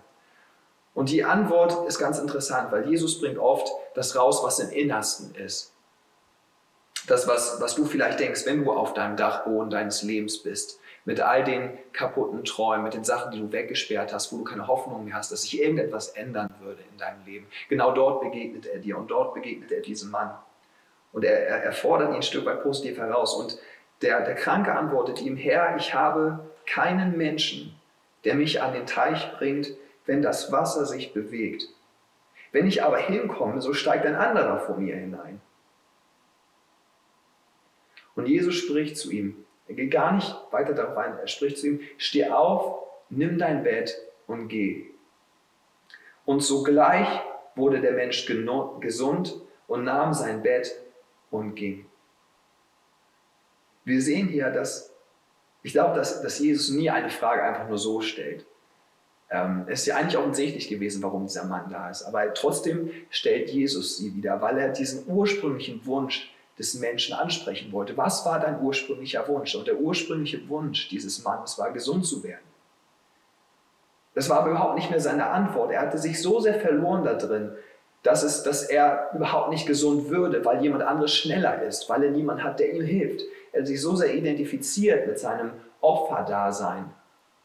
Und 0.96 1.10
die 1.10 1.24
Antwort 1.24 1.86
ist 1.86 1.98
ganz 1.98 2.18
interessant, 2.18 2.72
weil 2.72 2.88
Jesus 2.88 3.20
bringt 3.20 3.38
oft 3.38 3.70
das 3.94 4.16
raus, 4.16 4.42
was 4.42 4.58
im 4.60 4.70
Innersten 4.70 5.34
ist. 5.34 5.74
Das, 7.06 7.28
was, 7.28 7.60
was 7.60 7.74
du 7.74 7.84
vielleicht 7.84 8.18
denkst, 8.18 8.46
wenn 8.46 8.64
du 8.64 8.72
auf 8.72 8.94
deinem 8.94 9.14
Dachboden 9.14 9.68
deines 9.68 10.02
Lebens 10.02 10.42
bist, 10.42 10.80
mit 11.04 11.20
all 11.20 11.44
den 11.44 11.76
kaputten 11.92 12.44
Träumen, 12.44 12.82
mit 12.82 12.94
den 12.94 13.04
Sachen, 13.04 13.30
die 13.30 13.38
du 13.38 13.52
weggesperrt 13.52 14.14
hast, 14.14 14.32
wo 14.32 14.38
du 14.38 14.44
keine 14.44 14.68
Hoffnung 14.68 15.04
mehr 15.04 15.16
hast, 15.16 15.30
dass 15.30 15.42
sich 15.42 15.60
irgendetwas 15.60 16.08
ändern 16.08 16.48
würde 16.60 16.80
in 16.90 16.96
deinem 16.96 17.22
Leben. 17.26 17.46
Genau 17.68 17.92
dort 17.92 18.22
begegnet 18.22 18.64
er 18.64 18.78
dir 18.78 18.96
und 18.96 19.08
dort 19.10 19.34
begegnet 19.34 19.70
er 19.72 19.82
diesem 19.82 20.10
Mann. 20.10 20.30
Und 21.12 21.26
er, 21.26 21.46
er, 21.46 21.62
er 21.62 21.72
fordert 21.72 22.08
ihn 22.08 22.16
ein 22.16 22.22
Stück 22.22 22.46
weit 22.46 22.62
positiv 22.62 22.96
heraus. 22.96 23.34
Und 23.34 23.58
der, 24.00 24.22
der 24.22 24.34
Kranke 24.34 24.72
antwortet 24.74 25.20
ihm, 25.20 25.36
Herr, 25.36 25.76
ich 25.76 25.92
habe 25.92 26.38
keinen 26.64 27.18
Menschen, 27.18 27.78
der 28.24 28.34
mich 28.34 28.62
an 28.62 28.72
den 28.72 28.86
Teich 28.86 29.30
bringt, 29.36 29.76
wenn 30.06 30.22
das 30.22 30.50
Wasser 30.52 30.86
sich 30.86 31.12
bewegt. 31.12 31.68
Wenn 32.52 32.66
ich 32.66 32.82
aber 32.82 32.98
hinkomme, 32.98 33.60
so 33.60 33.74
steigt 33.74 34.06
ein 34.06 34.14
anderer 34.14 34.60
vor 34.60 34.78
mir 34.78 34.96
hinein. 34.96 35.40
Und 38.14 38.26
Jesus 38.26 38.54
spricht 38.54 38.96
zu 38.96 39.10
ihm. 39.10 39.44
Er 39.68 39.74
geht 39.74 39.90
gar 39.90 40.12
nicht 40.12 40.34
weiter 40.50 40.72
darauf 40.72 40.96
ein. 40.96 41.18
Er 41.18 41.26
spricht 41.26 41.58
zu 41.58 41.66
ihm, 41.66 41.80
steh 41.98 42.28
auf, 42.28 42.82
nimm 43.10 43.36
dein 43.36 43.62
Bett 43.62 43.96
und 44.26 44.48
geh. 44.48 44.86
Und 46.24 46.40
sogleich 46.40 47.08
wurde 47.54 47.80
der 47.80 47.92
Mensch 47.92 48.26
gesund 48.26 49.40
und 49.66 49.84
nahm 49.84 50.14
sein 50.14 50.42
Bett 50.42 50.74
und 51.30 51.54
ging. 51.54 51.86
Wir 53.84 54.00
sehen 54.00 54.28
hier, 54.28 54.50
dass 54.50 54.92
ich 55.62 55.72
glaube, 55.72 55.96
dass, 55.96 56.22
dass 56.22 56.38
Jesus 56.38 56.70
nie 56.70 56.90
eine 56.90 57.10
Frage 57.10 57.42
einfach 57.42 57.68
nur 57.68 57.78
so 57.78 58.00
stellt. 58.00 58.46
Ähm, 59.30 59.64
es 59.68 59.80
ist 59.80 59.86
ja 59.86 59.96
eigentlich 59.96 60.16
offensichtlich 60.16 60.68
gewesen, 60.68 61.02
warum 61.02 61.26
dieser 61.26 61.44
Mann 61.44 61.68
da 61.70 61.90
ist. 61.90 62.04
Aber 62.04 62.32
trotzdem 62.34 62.90
stellt 63.10 63.50
Jesus 63.50 63.98
sie 63.98 64.14
wieder, 64.14 64.40
weil 64.40 64.58
er 64.58 64.68
diesen 64.68 65.04
ursprünglichen 65.08 65.84
Wunsch 65.86 66.32
des 66.58 66.74
Menschen 66.74 67.14
ansprechen 67.14 67.72
wollte. 67.72 67.96
Was 67.96 68.24
war 68.24 68.40
dein 68.40 68.60
ursprünglicher 68.60 69.26
Wunsch? 69.28 69.54
Und 69.54 69.66
der 69.66 69.78
ursprüngliche 69.78 70.48
Wunsch 70.48 70.88
dieses 70.88 71.22
Mannes 71.24 71.58
war, 71.58 71.72
gesund 71.72 72.06
zu 72.06 72.22
werden. 72.22 72.44
Das 74.14 74.30
war 74.30 74.40
aber 74.40 74.50
überhaupt 74.50 74.76
nicht 74.76 74.90
mehr 74.90 75.00
seine 75.00 75.26
Antwort. 75.26 75.70
Er 75.72 75.82
hatte 75.82 75.98
sich 75.98 76.22
so 76.22 76.40
sehr 76.40 76.54
verloren 76.54 77.04
da 77.04 77.14
drin, 77.14 77.52
dass, 78.02 78.22
es, 78.22 78.42
dass 78.44 78.62
er 78.62 79.10
überhaupt 79.14 79.50
nicht 79.50 79.66
gesund 79.66 80.08
würde, 80.08 80.44
weil 80.44 80.62
jemand 80.62 80.84
anderes 80.84 81.14
schneller 81.14 81.62
ist, 81.62 81.90
weil 81.90 82.02
er 82.04 82.10
niemand 82.10 82.42
hat, 82.42 82.58
der 82.58 82.72
ihm 82.72 82.82
hilft. 82.82 83.22
Er 83.52 83.60
hat 83.60 83.66
sich 83.66 83.82
so 83.82 83.94
sehr 83.94 84.14
identifiziert 84.14 85.06
mit 85.06 85.18
seinem 85.18 85.50
Opferdasein, 85.80 86.90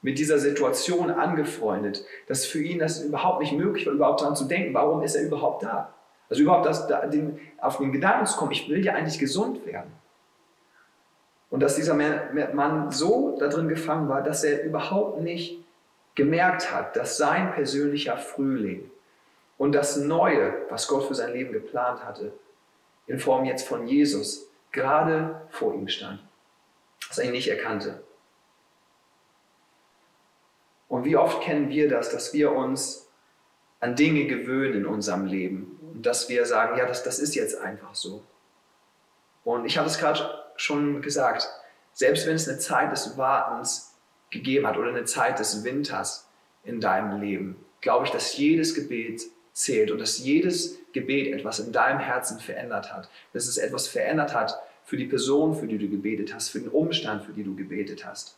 mit 0.01 0.17
dieser 0.17 0.39
Situation 0.39 1.11
angefreundet, 1.11 2.03
dass 2.27 2.45
für 2.45 2.61
ihn 2.61 2.79
das 2.79 3.03
überhaupt 3.03 3.41
nicht 3.41 3.53
möglich 3.53 3.85
war, 3.85 3.93
überhaupt 3.93 4.21
daran 4.21 4.35
zu 4.35 4.45
denken, 4.45 4.73
warum 4.73 5.03
ist 5.03 5.15
er 5.15 5.23
überhaupt 5.23 5.63
da? 5.63 5.93
Also 6.29 6.43
überhaupt 6.43 6.65
das, 6.65 6.87
den, 6.87 7.39
auf 7.59 7.77
den 7.77 7.91
Gedanken 7.91 8.25
zu 8.25 8.37
kommen, 8.37 8.51
ich 8.51 8.69
will 8.69 8.83
ja 8.83 8.93
eigentlich 8.93 9.19
gesund 9.19 9.65
werden. 9.65 9.91
Und 11.49 11.59
dass 11.59 11.75
dieser 11.75 11.93
Mann 11.93 12.91
so 12.91 13.37
darin 13.37 13.67
gefangen 13.67 14.07
war, 14.07 14.23
dass 14.23 14.43
er 14.43 14.63
überhaupt 14.63 15.21
nicht 15.21 15.61
gemerkt 16.15 16.73
hat, 16.73 16.95
dass 16.95 17.17
sein 17.17 17.51
persönlicher 17.53 18.17
Frühling 18.17 18.89
und 19.57 19.73
das 19.73 19.97
Neue, 19.97 20.53
was 20.69 20.87
Gott 20.87 21.03
für 21.03 21.15
sein 21.15 21.33
Leben 21.33 21.51
geplant 21.51 22.03
hatte, 22.05 22.33
in 23.07 23.19
Form 23.19 23.43
jetzt 23.45 23.67
von 23.67 23.87
Jesus, 23.87 24.49
gerade 24.71 25.41
vor 25.49 25.73
ihm 25.73 25.89
stand, 25.89 26.21
dass 27.07 27.17
er 27.17 27.25
ihn 27.25 27.31
nicht 27.31 27.49
erkannte. 27.49 28.01
Und 30.91 31.05
wie 31.05 31.15
oft 31.15 31.41
kennen 31.41 31.69
wir 31.69 31.87
das, 31.87 32.09
dass 32.09 32.33
wir 32.33 32.51
uns 32.51 33.07
an 33.79 33.95
Dinge 33.95 34.25
gewöhnen 34.25 34.73
in 34.73 34.85
unserem 34.85 35.25
Leben 35.25 35.79
und 35.93 36.05
dass 36.05 36.27
wir 36.27 36.45
sagen, 36.45 36.77
ja, 36.77 36.85
das, 36.85 37.01
das 37.03 37.17
ist 37.17 37.33
jetzt 37.33 37.57
einfach 37.61 37.95
so. 37.95 38.21
Und 39.45 39.65
ich 39.65 39.77
habe 39.77 39.87
es 39.87 39.97
gerade 39.97 40.19
schon 40.57 41.01
gesagt, 41.01 41.47
selbst 41.93 42.27
wenn 42.27 42.35
es 42.35 42.49
eine 42.49 42.57
Zeit 42.57 42.91
des 42.91 43.17
Wartens 43.17 43.95
gegeben 44.31 44.67
hat 44.67 44.75
oder 44.75 44.89
eine 44.89 45.05
Zeit 45.05 45.39
des 45.39 45.63
Winters 45.63 46.27
in 46.65 46.81
deinem 46.81 47.21
Leben, 47.21 47.55
glaube 47.79 48.05
ich, 48.05 48.11
dass 48.11 48.35
jedes 48.35 48.75
Gebet 48.75 49.21
zählt 49.53 49.91
und 49.91 49.99
dass 49.99 50.19
jedes 50.19 50.77
Gebet 50.91 51.33
etwas 51.33 51.61
in 51.61 51.71
deinem 51.71 51.99
Herzen 51.99 52.37
verändert 52.41 52.91
hat. 52.93 53.09
Dass 53.31 53.47
es 53.47 53.57
etwas 53.57 53.87
verändert 53.87 54.35
hat 54.35 54.59
für 54.83 54.97
die 54.97 55.07
Person, 55.07 55.55
für 55.55 55.67
die 55.67 55.77
du 55.77 55.87
gebetet 55.87 56.35
hast, 56.35 56.49
für 56.49 56.59
den 56.59 56.67
Umstand, 56.67 57.23
für 57.23 57.31
die 57.31 57.45
du 57.45 57.55
gebetet 57.55 58.05
hast. 58.05 58.35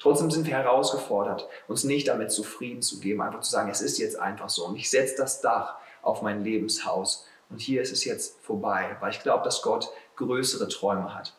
Trotzdem 0.00 0.30
sind 0.30 0.46
wir 0.46 0.54
herausgefordert, 0.54 1.46
uns 1.68 1.84
nicht 1.84 2.08
damit 2.08 2.32
zufrieden 2.32 2.80
zu 2.80 3.00
geben, 3.00 3.20
einfach 3.20 3.40
zu 3.40 3.50
sagen, 3.50 3.70
es 3.70 3.82
ist 3.82 3.98
jetzt 3.98 4.18
einfach 4.18 4.48
so 4.48 4.64
und 4.66 4.76
ich 4.76 4.90
setze 4.90 5.16
das 5.16 5.42
Dach 5.42 5.76
auf 6.02 6.22
mein 6.22 6.42
Lebenshaus 6.42 7.26
und 7.50 7.60
hier 7.60 7.82
ist 7.82 7.92
es 7.92 8.04
jetzt 8.04 8.40
vorbei, 8.40 8.96
weil 9.00 9.10
ich 9.10 9.22
glaube, 9.22 9.44
dass 9.44 9.60
Gott 9.60 9.90
größere 10.16 10.68
Träume 10.68 11.14
hat. 11.14 11.34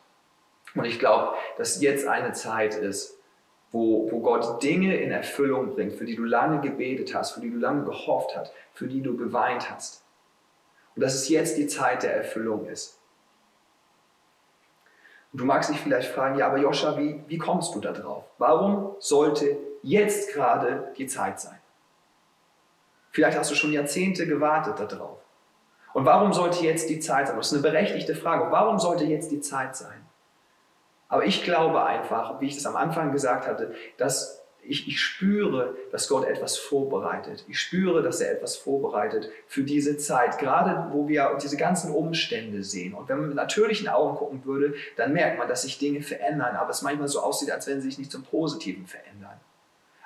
Und 0.74 0.84
ich 0.84 0.98
glaube, 0.98 1.34
dass 1.58 1.80
jetzt 1.82 2.06
eine 2.06 2.32
Zeit 2.32 2.74
ist, 2.74 3.18
wo, 3.72 4.10
wo 4.10 4.20
Gott 4.20 4.62
Dinge 4.62 4.96
in 4.96 5.10
Erfüllung 5.10 5.74
bringt, 5.74 5.94
für 5.94 6.04
die 6.04 6.16
du 6.16 6.24
lange 6.24 6.60
gebetet 6.60 7.14
hast, 7.14 7.32
für 7.32 7.40
die 7.40 7.50
du 7.50 7.58
lange 7.58 7.84
gehofft 7.84 8.36
hast, 8.36 8.52
für 8.74 8.86
die 8.86 9.02
du 9.02 9.16
geweint 9.16 9.70
hast. 9.70 10.04
Und 10.94 11.02
dass 11.02 11.14
es 11.14 11.28
jetzt 11.28 11.56
die 11.56 11.66
Zeit 11.66 12.02
der 12.02 12.14
Erfüllung 12.14 12.66
ist. 12.66 12.98
Und 15.32 15.40
du 15.40 15.44
magst 15.44 15.70
dich 15.70 15.80
vielleicht 15.80 16.12
fragen, 16.12 16.38
ja, 16.38 16.46
aber 16.46 16.58
Joscha, 16.58 16.96
wie, 16.98 17.22
wie 17.26 17.38
kommst 17.38 17.74
du 17.74 17.80
da 17.80 17.92
drauf? 17.92 18.24
Warum 18.38 18.96
sollte 18.98 19.56
jetzt 19.82 20.32
gerade 20.32 20.92
die 20.96 21.06
Zeit 21.06 21.40
sein? 21.40 21.58
Vielleicht 23.10 23.38
hast 23.38 23.50
du 23.50 23.54
schon 23.54 23.72
Jahrzehnte 23.72 24.26
gewartet 24.26 24.78
darauf. 24.92 25.18
Und 25.94 26.06
warum 26.06 26.32
sollte 26.32 26.64
jetzt 26.64 26.88
die 26.88 27.00
Zeit 27.00 27.28
sein? 27.28 27.36
Das 27.36 27.48
ist 27.48 27.52
eine 27.52 27.62
berechtigte 27.62 28.14
Frage. 28.14 28.50
Warum 28.50 28.78
sollte 28.78 29.04
jetzt 29.04 29.30
die 29.30 29.40
Zeit 29.40 29.76
sein? 29.76 30.06
Aber 31.08 31.26
ich 31.26 31.44
glaube 31.44 31.84
einfach, 31.84 32.40
wie 32.40 32.46
ich 32.46 32.54
das 32.54 32.64
am 32.64 32.76
Anfang 32.76 33.12
gesagt 33.12 33.46
hatte, 33.46 33.74
dass 33.98 34.41
ich, 34.64 34.86
ich 34.86 35.00
spüre, 35.00 35.76
dass 35.90 36.08
Gott 36.08 36.26
etwas 36.26 36.56
vorbereitet. 36.56 37.44
Ich 37.48 37.58
spüre, 37.58 38.02
dass 38.02 38.20
er 38.20 38.32
etwas 38.32 38.56
vorbereitet 38.56 39.30
für 39.46 39.62
diese 39.62 39.96
Zeit, 39.96 40.38
gerade 40.38 40.92
wo 40.92 41.08
wir 41.08 41.36
diese 41.42 41.56
ganzen 41.56 41.92
Umstände 41.92 42.62
sehen. 42.62 42.94
Und 42.94 43.08
wenn 43.08 43.18
man 43.18 43.28
mit 43.28 43.36
natürlichen 43.36 43.88
Augen 43.88 44.16
gucken 44.16 44.44
würde, 44.44 44.74
dann 44.96 45.12
merkt 45.12 45.38
man, 45.38 45.48
dass 45.48 45.62
sich 45.62 45.78
Dinge 45.78 46.02
verändern, 46.02 46.56
aber 46.56 46.70
es 46.70 46.82
manchmal 46.82 47.08
so 47.08 47.20
aussieht, 47.20 47.50
als 47.50 47.66
wenn 47.66 47.80
sie 47.80 47.88
sich 47.88 47.98
nicht 47.98 48.12
zum 48.12 48.22
Positiven 48.22 48.86
verändern. 48.86 49.40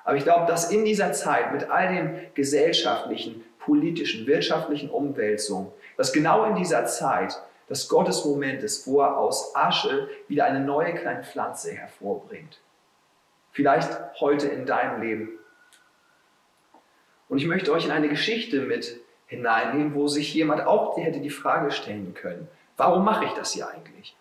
Aber 0.04 0.16
ich 0.16 0.24
glaube, 0.24 0.46
dass 0.46 0.70
in 0.70 0.84
dieser 0.84 1.12
Zeit 1.12 1.52
mit 1.52 1.68
all 1.68 1.88
den 1.88 2.18
gesellschaftlichen, 2.34 3.44
politischen, 3.58 4.26
wirtschaftlichen 4.26 4.88
Umwälzungen, 4.88 5.72
dass 5.96 6.12
genau 6.12 6.44
in 6.44 6.54
dieser 6.54 6.86
Zeit 6.86 7.42
das 7.68 7.88
Gottes 7.88 8.24
Moment 8.24 8.62
ist, 8.62 8.86
wo 8.86 9.00
er 9.00 9.18
aus 9.18 9.54
Asche 9.56 10.08
wieder 10.28 10.44
eine 10.44 10.60
neue 10.60 10.94
kleine 10.94 11.24
Pflanze 11.24 11.72
hervorbringt. 11.72 12.60
Vielleicht 13.56 13.90
heute 14.20 14.48
in 14.48 14.66
deinem 14.66 15.00
Leben. 15.00 15.30
Und 17.30 17.38
ich 17.38 17.46
möchte 17.46 17.72
euch 17.72 17.86
in 17.86 17.90
eine 17.90 18.10
Geschichte 18.10 18.60
mit 18.60 19.00
hineinnehmen, 19.28 19.94
wo 19.94 20.08
sich 20.08 20.34
jemand 20.34 20.66
auch 20.66 20.98
hätte 20.98 21.20
die 21.20 21.30
Frage 21.30 21.70
stellen 21.70 22.12
können, 22.12 22.48
warum 22.76 23.02
mache 23.02 23.24
ich 23.24 23.30
das 23.32 23.54
hier 23.54 23.66
eigentlich? 23.70 24.14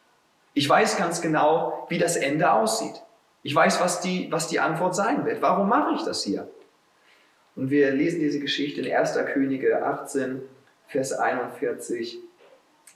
Ich 0.53 0.69
weiß 0.69 0.95
ganz 0.95 1.21
genau, 1.21 1.85
wie 1.89 1.97
das 1.97 2.15
Ende 2.15 2.49
aussieht. 2.49 3.03
Ich 3.43 3.53
weiß, 3.53 3.81
was 3.81 3.99
die, 3.99 4.31
was 4.31 4.47
die 4.47 4.61
Antwort 4.61 4.95
sein 4.95 5.25
wird. 5.25 5.41
Warum 5.41 5.67
mache 5.67 5.95
ich 5.95 6.03
das 6.03 6.23
hier? 6.23 6.49
Und 7.57 7.69
wir 7.69 7.91
lesen 7.91 8.21
diese 8.21 8.39
Geschichte 8.39 8.79
in 8.79 8.95
1. 8.95 9.15
Könige 9.33 9.85
18, 9.85 10.43
Vers 10.87 11.11
41 11.11 12.19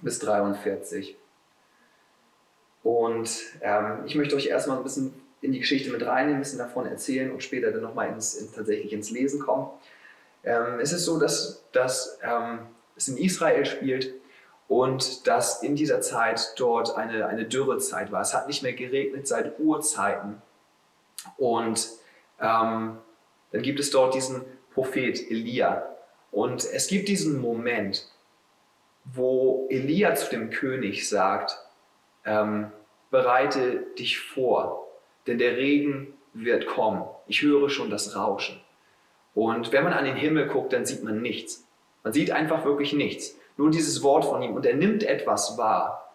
bis 0.02 0.19
43. 0.19 1.17
Und 2.82 3.30
ähm, 3.60 4.04
ich 4.06 4.15
möchte 4.15 4.38
euch 4.38 4.47
erstmal 4.47 4.78
ein 4.78 4.84
bisschen 4.84 5.13
in 5.41 5.52
die 5.52 5.60
Geschichte 5.60 5.91
mit 5.91 6.06
reinnehmen, 6.06 6.36
ein 6.36 6.41
bisschen 6.41 6.60
davon 6.60 6.86
erzählen 6.86 7.32
und 7.32 7.43
später 7.43 7.71
dann 7.71 7.82
nochmal 7.82 8.10
ins, 8.10 8.36
in, 8.36 8.52
tatsächlich 8.54 8.91
ins 8.93 9.12
Lesen 9.12 9.39
kommen. 9.39 9.69
Ähm, 10.43 10.80
es 10.80 10.91
ist 10.91 11.06
so, 11.06 11.19
dass, 11.19 11.63
dass 11.71 12.19
ähm, 12.23 12.60
es 12.95 13.08
in 13.08 13.17
Israel 13.17 13.65
spielt 13.65 14.13
und 14.67 15.28
dass 15.28 15.63
in 15.63 15.75
dieser 15.75 16.02
Zeit 16.02 16.54
dort 16.58 16.95
eine, 16.95 17.28
eine 17.28 17.45
Dürrezeit 17.45 18.12
war. 18.12 18.21
Es 18.21 18.34
hat 18.34 18.47
nicht 18.47 18.63
mehr 18.63 18.73
geregnet 18.73 19.28
seit 19.28 19.60
Urzeiten. 19.60 20.41
Und 21.38 21.89
ähm, 22.39 22.97
dann 23.52 23.62
gibt 23.62 23.80
es 23.80 23.89
dort 23.91 24.13
diesen 24.13 24.43
Prophet 24.73 25.19
Elia. 25.30 25.95
Und 26.32 26.65
es 26.65 26.88
gibt 26.88 27.08
diesen 27.08 27.41
Moment, 27.41 28.06
wo 29.06 29.67
Elia 29.69 30.13
zu 30.15 30.30
dem 30.30 30.52
König 30.52 31.10
sagt, 31.10 31.60
ähm, 32.25 32.71
bereite 33.10 33.88
dich 33.97 34.19
vor, 34.19 34.88
denn 35.27 35.38
der 35.38 35.58
Regen 35.58 36.13
wird 36.34 36.67
kommen. 36.67 37.03
Ich 37.27 37.41
höre 37.41 37.69
schon 37.69 37.89
das 37.89 38.15
Rauschen. 38.15 38.60
Und 39.34 39.71
wenn 39.71 39.84
man 39.84 39.93
an 39.93 40.05
den 40.05 40.15
Himmel 40.15 40.47
guckt, 40.47 40.73
dann 40.73 40.86
sieht 40.86 41.03
man 41.03 41.21
nichts. 41.21 41.65
Man 42.03 42.13
sieht 42.13 42.32
einfach 42.32 42.65
wirklich 42.65 42.93
nichts. 42.93 43.36
Nur 43.58 43.71
dieses 43.71 44.03
Wort 44.03 44.25
von 44.25 44.41
ihm 44.41 44.55
und 44.55 44.65
er 44.65 44.75
nimmt 44.75 45.03
etwas 45.03 45.58
wahr. 45.58 46.10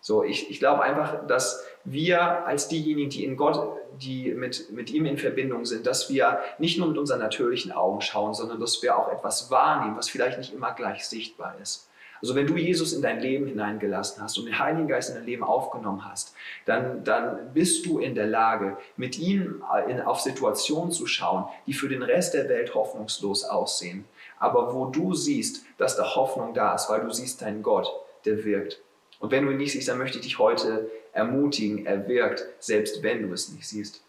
So, 0.00 0.22
ich, 0.22 0.50
ich 0.50 0.58
glaube 0.58 0.82
einfach, 0.82 1.26
dass 1.26 1.64
wir 1.84 2.46
als 2.46 2.68
diejenigen, 2.68 3.10
die 3.10 3.24
in 3.24 3.36
Gott, 3.36 3.80
die 4.00 4.32
mit, 4.34 4.70
mit 4.70 4.90
ihm 4.90 5.06
in 5.06 5.16
Verbindung 5.16 5.64
sind, 5.64 5.86
dass 5.86 6.10
wir 6.10 6.40
nicht 6.58 6.78
nur 6.78 6.88
mit 6.88 6.98
unseren 6.98 7.20
natürlichen 7.20 7.72
Augen 7.72 8.00
schauen, 8.00 8.34
sondern 8.34 8.60
dass 8.60 8.82
wir 8.82 8.98
auch 8.98 9.10
etwas 9.10 9.50
wahrnehmen, 9.50 9.96
was 9.96 10.08
vielleicht 10.08 10.38
nicht 10.38 10.52
immer 10.52 10.72
gleich 10.72 11.06
sichtbar 11.06 11.56
ist. 11.60 11.88
Also 12.24 12.34
wenn 12.34 12.46
du 12.46 12.56
Jesus 12.56 12.94
in 12.94 13.02
dein 13.02 13.20
Leben 13.20 13.46
hineingelassen 13.46 14.22
hast 14.22 14.38
und 14.38 14.46
den 14.46 14.58
Heiligen 14.58 14.88
Geist 14.88 15.10
in 15.10 15.16
dein 15.16 15.26
Leben 15.26 15.44
aufgenommen 15.44 16.04
hast, 16.10 16.34
dann, 16.64 17.04
dann 17.04 17.52
bist 17.52 17.84
du 17.84 17.98
in 17.98 18.14
der 18.14 18.26
Lage, 18.26 18.78
mit 18.96 19.18
ihm 19.18 19.62
in, 19.88 20.00
auf 20.00 20.20
Situationen 20.20 20.90
zu 20.90 21.06
schauen, 21.06 21.44
die 21.66 21.74
für 21.74 21.88
den 21.88 22.02
Rest 22.02 22.32
der 22.32 22.48
Welt 22.48 22.74
hoffnungslos 22.74 23.44
aussehen 23.44 24.06
aber 24.44 24.74
wo 24.74 24.86
du 24.86 25.14
siehst, 25.14 25.64
dass 25.78 25.96
da 25.96 26.14
Hoffnung 26.14 26.52
da 26.52 26.74
ist, 26.74 26.90
weil 26.90 27.00
du 27.00 27.10
siehst 27.10 27.40
deinen 27.40 27.62
Gott, 27.62 27.88
der 28.24 28.44
wirkt. 28.44 28.80
Und 29.18 29.30
wenn 29.30 29.46
du 29.46 29.52
ihn 29.52 29.56
nicht 29.56 29.72
siehst, 29.72 29.88
dann 29.88 29.96
möchte 29.96 30.18
ich 30.18 30.24
dich 30.24 30.38
heute 30.38 30.90
ermutigen, 31.12 31.86
er 31.86 32.06
wirkt, 32.08 32.44
selbst 32.58 33.02
wenn 33.02 33.22
du 33.22 33.32
es 33.32 33.48
nicht 33.48 33.66
siehst. 33.66 34.02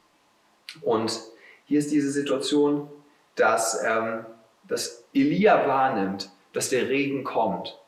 Und 0.82 1.22
hier 1.66 1.80
ist 1.80 1.92
diese 1.92 2.12
Situation, 2.12 2.90
dass, 3.36 3.82
ähm, 3.86 4.26
dass 4.68 5.06
Elia 5.14 5.68
wahrnimmt, 5.68 6.30
dass 6.52 6.70
der 6.70 6.90
Regen 6.90 7.24
kommt 7.24 7.80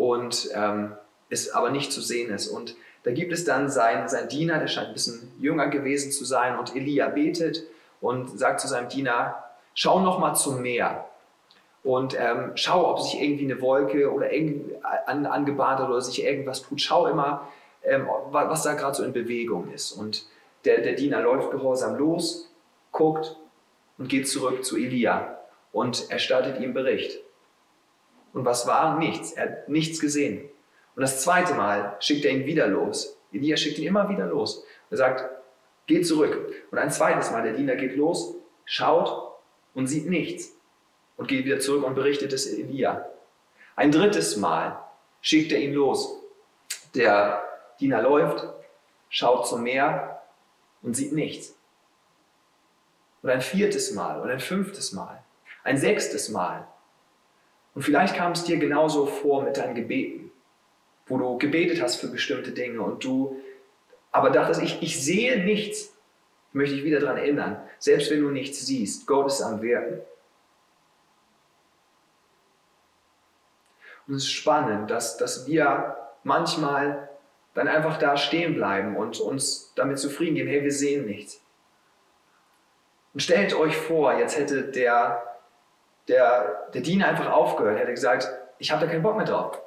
und 0.00 0.48
ähm, 0.54 0.92
es 1.28 1.50
aber 1.50 1.68
nicht 1.68 1.92
zu 1.92 2.00
sehen 2.00 2.32
ist. 2.32 2.48
Und 2.48 2.74
da 3.02 3.10
gibt 3.10 3.34
es 3.34 3.44
dann 3.44 3.68
seinen, 3.68 4.08
seinen 4.08 4.30
Diener, 4.30 4.58
der 4.58 4.66
scheint 4.66 4.88
ein 4.88 4.94
bisschen 4.94 5.30
jünger 5.38 5.68
gewesen 5.68 6.10
zu 6.10 6.24
sein, 6.24 6.58
und 6.58 6.74
Elia 6.74 7.08
betet 7.08 7.64
und 8.00 8.38
sagt 8.38 8.60
zu 8.60 8.66
seinem 8.66 8.88
Diener, 8.88 9.44
schau 9.74 10.00
noch 10.00 10.18
mal 10.18 10.32
zum 10.34 10.62
Meer 10.62 11.04
und 11.82 12.18
ähm, 12.18 12.52
schau, 12.54 12.90
ob 12.90 13.00
sich 13.00 13.20
irgendwie 13.20 13.44
eine 13.44 13.60
Wolke 13.60 14.10
oder 14.10 14.28
an, 15.04 15.26
angebahnt 15.26 15.80
hat 15.80 15.90
oder 15.90 16.00
sich 16.00 16.24
irgendwas 16.24 16.62
tut. 16.62 16.80
Schau 16.80 17.06
immer, 17.06 17.46
ähm, 17.84 18.08
was 18.30 18.62
da 18.62 18.72
gerade 18.72 18.94
so 18.94 19.04
in 19.04 19.12
Bewegung 19.12 19.70
ist. 19.70 19.92
Und 19.92 20.24
der, 20.64 20.80
der 20.80 20.94
Diener 20.94 21.20
läuft 21.20 21.50
gehorsam 21.50 21.96
los, 21.96 22.50
guckt 22.90 23.36
und 23.98 24.08
geht 24.08 24.30
zurück 24.30 24.64
zu 24.64 24.78
Elia 24.78 25.38
und 25.72 26.10
erstattet 26.10 26.58
ihm 26.58 26.72
Bericht. 26.72 27.20
Und 28.32 28.44
was 28.44 28.66
war? 28.66 28.98
Nichts. 28.98 29.32
Er 29.32 29.44
hat 29.44 29.68
nichts 29.68 30.00
gesehen. 30.00 30.48
Und 30.94 31.02
das 31.02 31.22
zweite 31.22 31.54
Mal 31.54 31.96
schickt 32.00 32.24
er 32.24 32.32
ihn 32.32 32.46
wieder 32.46 32.66
los. 32.66 33.16
Elia 33.32 33.56
schickt 33.56 33.78
ihn 33.78 33.86
immer 33.86 34.08
wieder 34.08 34.26
los. 34.26 34.64
Er 34.90 34.96
sagt, 34.96 35.24
geh 35.86 36.02
zurück. 36.02 36.52
Und 36.70 36.78
ein 36.78 36.90
zweites 36.90 37.30
Mal, 37.30 37.42
der 37.42 37.54
Diener 37.54 37.76
geht 37.76 37.96
los, 37.96 38.34
schaut 38.64 39.38
und 39.74 39.86
sieht 39.86 40.08
nichts 40.08 40.52
und 41.16 41.28
geht 41.28 41.44
wieder 41.44 41.60
zurück 41.60 41.84
und 41.84 41.94
berichtet 41.94 42.32
es 42.32 42.46
Elia. 42.46 43.06
Ein 43.76 43.92
drittes 43.92 44.36
Mal 44.36 44.78
schickt 45.20 45.52
er 45.52 45.60
ihn 45.60 45.74
los. 45.74 46.16
Der 46.94 47.42
Diener 47.78 48.02
läuft, 48.02 48.46
schaut 49.08 49.46
zum 49.46 49.62
Meer 49.62 50.22
und 50.82 50.94
sieht 50.94 51.12
nichts. 51.12 51.54
Und 53.22 53.30
ein 53.30 53.40
viertes 53.40 53.92
Mal 53.92 54.20
und 54.20 54.30
ein 54.30 54.40
fünftes 54.40 54.92
Mal, 54.92 55.22
ein 55.62 55.76
sechstes 55.76 56.30
Mal. 56.30 56.66
Und 57.74 57.82
vielleicht 57.82 58.16
kam 58.16 58.32
es 58.32 58.44
dir 58.44 58.58
genauso 58.58 59.06
vor 59.06 59.42
mit 59.42 59.56
deinen 59.56 59.74
Gebeten, 59.74 60.30
wo 61.06 61.18
du 61.18 61.38
gebetet 61.38 61.80
hast 61.82 61.96
für 61.96 62.08
bestimmte 62.08 62.52
Dinge 62.52 62.82
und 62.82 63.04
du 63.04 63.40
aber 64.12 64.30
dachtest, 64.30 64.62
ich, 64.62 64.82
ich 64.82 65.02
sehe 65.02 65.44
nichts. 65.44 65.96
Ich 66.48 66.54
möchte 66.54 66.74
dich 66.74 66.84
wieder 66.84 66.98
daran 66.98 67.16
erinnern, 67.16 67.62
selbst 67.78 68.10
wenn 68.10 68.22
du 68.22 68.30
nichts 68.30 68.66
siehst, 68.66 69.06
Gott 69.06 69.28
ist 69.28 69.40
am 69.40 69.62
Wirken. 69.62 70.00
Und 74.08 74.14
es 74.14 74.24
ist 74.24 74.32
spannend, 74.32 74.90
dass, 74.90 75.16
dass 75.16 75.46
wir 75.46 75.96
manchmal 76.24 77.08
dann 77.54 77.68
einfach 77.68 77.98
da 77.98 78.16
stehen 78.16 78.54
bleiben 78.54 78.96
und 78.96 79.20
uns 79.20 79.72
damit 79.76 79.98
zufrieden 80.00 80.34
geben, 80.34 80.48
hey, 80.48 80.64
wir 80.64 80.72
sehen 80.72 81.06
nichts. 81.06 81.40
Und 83.12 83.20
stellt 83.20 83.54
euch 83.54 83.76
vor, 83.76 84.18
jetzt 84.18 84.36
hätte 84.36 84.64
der, 84.64 85.29
der, 86.10 86.68
der 86.74 86.80
Diener 86.82 87.08
einfach 87.08 87.30
aufgehört, 87.30 87.78
hätte 87.78 87.92
gesagt, 87.92 88.28
ich 88.58 88.70
habe 88.70 88.84
da 88.84 88.90
keinen 88.90 89.02
Bock 89.02 89.16
mehr 89.16 89.26
drauf. 89.26 89.60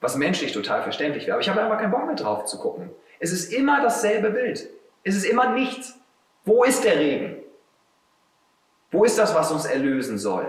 Was 0.00 0.16
menschlich 0.16 0.52
total 0.52 0.82
verständlich 0.82 1.26
wäre, 1.26 1.34
aber 1.34 1.42
ich 1.42 1.48
habe 1.48 1.60
einfach 1.60 1.78
keinen 1.78 1.90
Bock 1.90 2.06
mehr 2.06 2.14
drauf 2.14 2.44
zu 2.44 2.58
gucken. 2.58 2.90
Es 3.18 3.32
ist 3.32 3.52
immer 3.52 3.82
dasselbe 3.82 4.30
Bild. 4.30 4.68
Es 5.04 5.16
ist 5.16 5.24
immer 5.24 5.50
nichts. 5.50 5.98
Wo 6.44 6.64
ist 6.64 6.84
der 6.84 6.98
Regen? 6.98 7.42
Wo 8.90 9.04
ist 9.04 9.18
das, 9.18 9.34
was 9.34 9.50
uns 9.50 9.66
erlösen 9.66 10.18
soll? 10.18 10.46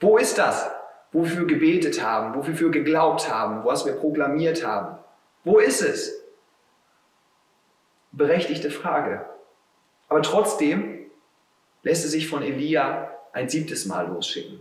Wo 0.00 0.16
ist 0.16 0.38
das? 0.38 0.70
wofür 1.12 1.40
wir 1.40 1.46
gebetet 1.46 2.02
haben, 2.02 2.34
wofür 2.34 2.58
wir 2.58 2.70
geglaubt 2.70 3.32
haben, 3.32 3.64
was 3.64 3.86
wir 3.86 3.94
proklamiert 3.94 4.66
haben. 4.66 4.98
Wo 5.44 5.58
ist 5.58 5.80
es? 5.80 6.12
Berechtigte 8.12 8.70
Frage. 8.70 9.24
Aber 10.08 10.22
trotzdem 10.22 11.10
lässt 11.82 12.04
es 12.04 12.12
sich 12.12 12.28
von 12.28 12.42
Elia 12.42 13.10
ein 13.32 13.48
siebtes 13.48 13.86
Mal 13.86 14.08
losschicken. 14.08 14.60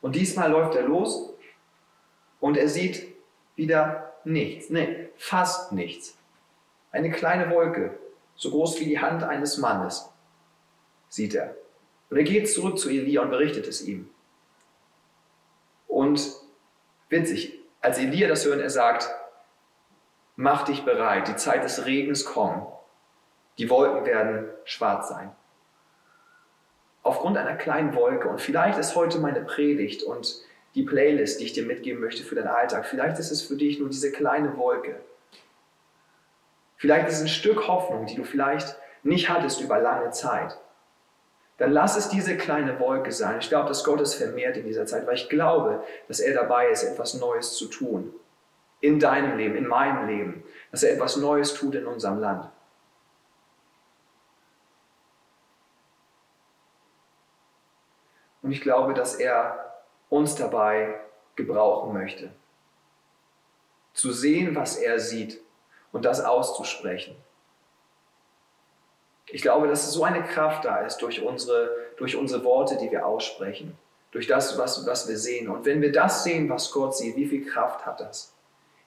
Und 0.00 0.16
diesmal 0.16 0.50
läuft 0.50 0.74
er 0.74 0.82
los 0.82 1.30
und 2.40 2.56
er 2.56 2.68
sieht 2.68 3.14
wieder 3.56 4.12
nichts, 4.24 4.70
nee, 4.70 5.08
fast 5.16 5.72
nichts. 5.72 6.16
Eine 6.92 7.10
kleine 7.10 7.50
Wolke, 7.50 7.98
so 8.36 8.50
groß 8.50 8.80
wie 8.80 8.84
die 8.84 9.00
Hand 9.00 9.22
eines 9.22 9.58
Mannes, 9.58 10.10
sieht 11.08 11.34
er. 11.34 11.56
Und 12.10 12.18
er 12.18 12.24
geht 12.24 12.50
zurück 12.50 12.78
zu 12.78 12.90
Elia 12.90 13.22
und 13.22 13.30
berichtet 13.30 13.66
es 13.66 13.82
ihm. 13.86 14.10
Und 15.88 16.20
witzig, 17.08 17.58
als 17.80 17.98
Elia 17.98 18.28
das 18.28 18.44
hört, 18.44 18.60
er 18.60 18.70
sagt, 18.70 19.08
mach 20.36 20.64
dich 20.64 20.84
bereit, 20.84 21.28
die 21.28 21.36
Zeit 21.36 21.64
des 21.64 21.86
Regens 21.86 22.24
kommt, 22.24 22.66
die 23.58 23.70
Wolken 23.70 24.04
werden 24.04 24.48
schwarz 24.64 25.08
sein. 25.08 25.34
Aufgrund 27.04 27.38
einer 27.38 27.54
kleinen 27.54 27.94
Wolke, 27.94 28.28
und 28.28 28.40
vielleicht 28.40 28.78
ist 28.78 28.96
heute 28.96 29.18
meine 29.18 29.42
Predigt 29.42 30.02
und 30.02 30.42
die 30.74 30.82
Playlist, 30.82 31.38
die 31.38 31.44
ich 31.44 31.52
dir 31.52 31.64
mitgeben 31.64 32.00
möchte 32.00 32.24
für 32.24 32.34
deinen 32.34 32.48
Alltag, 32.48 32.86
vielleicht 32.86 33.20
ist 33.20 33.30
es 33.30 33.42
für 33.42 33.54
dich 33.54 33.78
nur 33.78 33.88
diese 33.88 34.10
kleine 34.10 34.56
Wolke. 34.56 35.00
Vielleicht 36.76 37.08
ist 37.08 37.16
es 37.16 37.22
ein 37.22 37.28
Stück 37.28 37.68
Hoffnung, 37.68 38.06
die 38.06 38.16
du 38.16 38.24
vielleicht 38.24 38.76
nicht 39.04 39.28
hattest 39.28 39.60
über 39.60 39.78
lange 39.78 40.10
Zeit 40.10 40.58
dann 41.56 41.72
lass 41.72 41.96
es 41.96 42.08
diese 42.08 42.36
kleine 42.36 42.80
Wolke 42.80 43.12
sein. 43.12 43.38
Ich 43.38 43.48
glaube, 43.48 43.68
dass 43.68 43.84
Gott 43.84 44.00
es 44.00 44.14
vermehrt 44.14 44.56
in 44.56 44.66
dieser 44.66 44.86
Zeit, 44.86 45.06
weil 45.06 45.14
ich 45.14 45.28
glaube, 45.28 45.84
dass 46.08 46.20
er 46.20 46.34
dabei 46.34 46.68
ist, 46.68 46.82
etwas 46.82 47.14
Neues 47.14 47.54
zu 47.54 47.66
tun. 47.66 48.12
In 48.80 48.98
deinem 48.98 49.38
Leben, 49.38 49.56
in 49.56 49.66
meinem 49.66 50.06
Leben. 50.08 50.44
Dass 50.72 50.82
er 50.82 50.92
etwas 50.92 51.16
Neues 51.16 51.54
tut 51.54 51.76
in 51.76 51.86
unserem 51.86 52.18
Land. 52.18 52.50
Ich 58.54 58.60
glaube, 58.60 58.94
dass 58.94 59.16
er 59.16 59.82
uns 60.10 60.36
dabei 60.36 61.00
gebrauchen 61.34 61.92
möchte. 61.92 62.30
Zu 63.94 64.12
sehen, 64.12 64.54
was 64.54 64.76
er 64.76 65.00
sieht 65.00 65.40
und 65.90 66.04
das 66.04 66.24
auszusprechen. 66.24 67.16
Ich 69.26 69.42
glaube, 69.42 69.66
dass 69.66 69.90
so 69.92 70.04
eine 70.04 70.22
Kraft 70.22 70.64
da 70.64 70.82
ist 70.82 70.98
durch 70.98 71.20
unsere, 71.20 71.68
durch 71.96 72.14
unsere 72.14 72.44
Worte, 72.44 72.76
die 72.76 72.92
wir 72.92 73.04
aussprechen, 73.04 73.76
durch 74.12 74.28
das, 74.28 74.56
was, 74.56 74.86
was 74.86 75.08
wir 75.08 75.18
sehen. 75.18 75.48
Und 75.48 75.64
wenn 75.64 75.82
wir 75.82 75.90
das 75.90 76.22
sehen, 76.22 76.48
was 76.48 76.70
Gott 76.70 76.96
sieht, 76.96 77.16
wie 77.16 77.26
viel 77.26 77.44
Kraft 77.44 77.84
hat 77.84 77.98
das? 77.98 78.34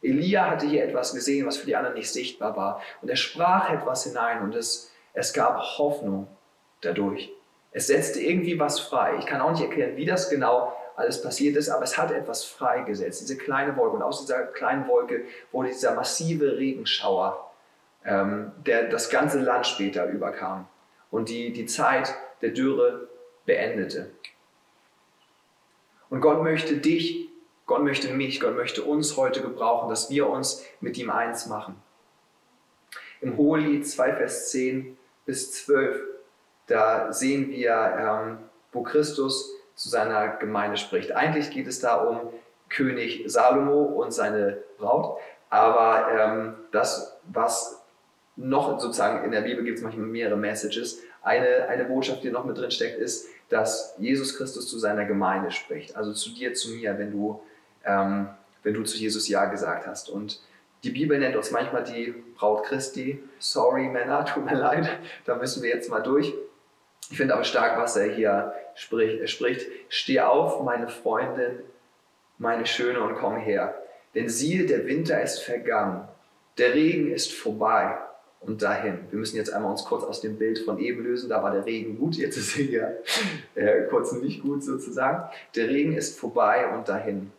Elia 0.02 0.50
hatte 0.50 0.66
hier 0.66 0.86
etwas 0.86 1.14
gesehen, 1.14 1.46
was 1.46 1.58
für 1.58 1.66
die 1.66 1.76
anderen 1.76 1.96
nicht 1.96 2.14
sichtbar 2.14 2.56
war. 2.56 2.82
Und 3.02 3.10
er 3.10 3.18
sprach 3.18 3.70
etwas 3.70 4.06
hinein 4.06 4.44
und 4.44 4.56
es, 4.56 4.90
es 5.12 5.34
gab 5.34 5.60
Hoffnung 5.78 6.30
dadurch. 6.80 7.34
Es 7.78 7.86
setzte 7.86 8.20
irgendwie 8.20 8.60
was 8.60 8.80
frei. 8.80 9.18
Ich 9.20 9.28
kann 9.28 9.40
auch 9.40 9.52
nicht 9.52 9.62
erklären, 9.62 9.98
wie 9.98 10.06
das 10.06 10.32
genau 10.32 10.76
alles 10.96 11.22
passiert 11.22 11.56
ist, 11.58 11.70
aber 11.70 11.84
es 11.84 11.96
hat 11.96 12.10
etwas 12.10 12.44
freigesetzt. 12.44 13.22
Diese 13.22 13.38
kleine 13.38 13.78
Wolke. 13.78 13.98
Und 13.98 14.02
aus 14.02 14.22
dieser 14.22 14.46
kleinen 14.48 14.88
Wolke 14.88 15.26
wurde 15.52 15.70
dieser 15.70 15.94
massive 15.94 16.58
Regenschauer, 16.58 17.52
ähm, 18.04 18.52
der 18.66 18.90
das 18.90 19.12
ganze 19.12 19.40
Land 19.42 19.68
später 19.68 20.08
überkam 20.08 20.68
und 21.12 21.30
die, 21.30 21.54
die 21.54 21.68
Zeit 21.68 22.16
der 22.42 22.50
Dürre 22.50 23.10
beendete. 23.46 24.10
Und 26.10 26.22
Gott 26.22 26.42
möchte 26.42 26.78
dich, 26.78 27.30
Gott 27.68 27.84
möchte 27.84 28.12
mich, 28.12 28.40
Gott 28.40 28.56
möchte 28.56 28.82
uns 28.86 29.18
heute 29.18 29.44
gebrauchen, 29.44 29.88
dass 29.88 30.10
wir 30.10 30.28
uns 30.28 30.66
mit 30.82 30.98
ihm 30.98 31.12
eins 31.12 31.46
machen. 31.46 31.76
Im 33.22 33.38
Hohelied 33.38 33.88
2, 33.88 34.16
Vers 34.16 34.50
10 34.50 34.98
bis 35.28 35.52
12, 35.64 36.17
da 36.68 37.12
sehen 37.12 37.50
wir, 37.50 37.98
ähm, 38.00 38.38
wo 38.72 38.84
Christus 38.84 39.54
zu 39.76 39.90
seiner 39.90 40.30
Gemeinde 40.38 40.78
spricht. 40.78 41.12
Eigentlich 41.14 41.50
geht 41.52 41.68
es 41.68 41.80
da 41.80 41.96
um 41.96 42.34
König 42.70 43.24
Salomo 43.28 43.84
und 43.84 44.12
seine 44.12 44.58
Braut, 44.78 45.20
aber 45.50 46.08
ähm, 46.12 46.56
das, 46.72 47.18
was 47.24 47.82
noch 48.36 48.80
sozusagen 48.80 49.24
in 49.24 49.32
der 49.32 49.42
Bibel 49.42 49.64
gibt 49.64 49.78
es 49.78 49.84
manchmal 49.84 50.06
mehrere 50.06 50.38
Messages. 50.38 51.02
Eine, 51.22 51.68
eine 51.68 51.86
Botschaft, 51.86 52.24
die 52.24 52.30
noch 52.30 52.46
mit 52.46 52.58
drin 52.58 52.72
steckt, 52.72 52.98
ist, 53.00 53.28
dass 53.50 53.96
Jesus 53.98 54.38
Christus 54.38 54.68
zu 54.68 54.78
seiner 54.78 55.06
Gemeinde 55.06 55.52
spricht, 55.52 55.96
also 55.96 56.14
zu 56.14 56.32
dir, 56.32 56.54
zu 56.54 56.72
mir, 56.72 56.98
wenn 57.00 57.12
du, 57.12 57.42
ähm, 57.86 58.30
wenn 58.64 58.74
du 58.74 58.84
zu 58.84 58.98
Jesus 58.98 59.28
Ja 59.28 59.46
gesagt 59.46 59.88
hast. 59.88 60.10
Und 60.10 60.42
die 60.84 60.92
Bibel 60.92 61.18
nennt 61.18 61.36
uns 61.36 61.52
manchmal 61.52 61.84
die 61.84 62.14
Braut 62.38 62.66
Christi. 62.66 63.24
Sorry, 63.40 63.88
Männer, 63.88 64.26
tut 64.26 64.46
mir 64.46 64.56
leid, 64.58 64.90
da 65.26 65.36
müssen 65.36 65.64
wir 65.64 65.70
jetzt 65.70 65.90
mal 65.90 66.02
durch. 66.02 66.34
Ich 67.10 67.18
finde 67.18 67.34
aber 67.34 67.44
stark, 67.44 67.80
was 67.80 67.96
er 67.96 68.14
hier 68.14 68.54
spricht. 68.76 69.20
Er 69.20 69.28
spricht, 69.28 69.68
steh 69.90 70.20
auf, 70.20 70.64
meine 70.64 70.90
Freundin, 70.90 71.60
meine 72.38 72.66
Schöne, 72.66 73.02
und 73.02 73.16
komm 73.16 73.38
her. 73.38 73.76
Denn 74.14 74.30
siehe, 74.30 74.66
der 74.66 74.86
Winter 74.86 75.22
ist 75.22 75.40
vergangen, 75.40 76.08
der 76.58 76.74
Regen 76.74 77.12
ist 77.12 77.34
vorbei 77.34 77.98
und 78.40 78.62
dahin. 78.62 79.00
Wir 79.10 79.20
müssen 79.20 79.38
jetzt 79.38 79.54
einmal 79.54 79.72
uns 79.72 79.86
kurz 79.86 80.04
aus 80.04 80.22
dem 80.22 80.38
Bild 80.38 80.60
von 80.60 80.80
eben 80.80 81.04
lösen. 81.04 81.30
Da 81.30 81.42
war 81.44 81.52
der 81.52 81.66
Regen 81.66 81.98
gut, 81.98 82.16
jetzt 82.16 82.38
ist 82.38 82.58
er 82.58 82.66
hier 82.66 83.04
äh, 83.56 83.82
kurz 83.90 84.12
nicht 84.14 84.42
gut 84.42 84.64
sozusagen. 84.64 85.30
Der 85.56 85.70
Regen 85.70 85.94
ist 85.94 86.20
vorbei 86.20 86.68
und 86.68 86.90
dahin. 86.90 87.32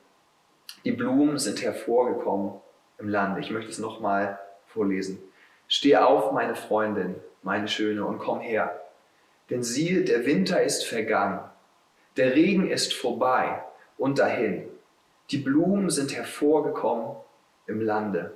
Die 0.85 0.93
Blumen 0.93 1.39
sind 1.39 1.63
hervorgekommen 1.63 2.53
im 2.99 3.09
Land. 3.09 3.39
Ich 3.39 3.51
möchte 3.51 3.71
es 3.71 3.79
nochmal 3.79 4.39
vorlesen. 4.67 5.19
Steh 5.67 5.97
auf, 5.97 6.33
meine 6.33 6.55
Freundin, 6.55 7.17
meine 7.43 7.69
Schöne, 7.69 8.05
und 8.05 8.19
komm 8.19 8.41
her. 8.41 8.81
Denn 9.51 9.63
siehe, 9.63 10.05
der 10.05 10.27
Winter 10.27 10.63
ist 10.63 10.85
vergangen, 10.85 11.41
der 12.17 12.35
Regen 12.35 12.69
ist 12.71 12.95
vorbei 12.95 13.63
und 13.97 14.19
dahin. 14.19 14.69
Die 15.31 15.39
Blumen 15.39 15.91
sind 15.91 16.15
hervorgekommen 16.15 17.17
im 17.67 17.81
Lande. 17.81 18.35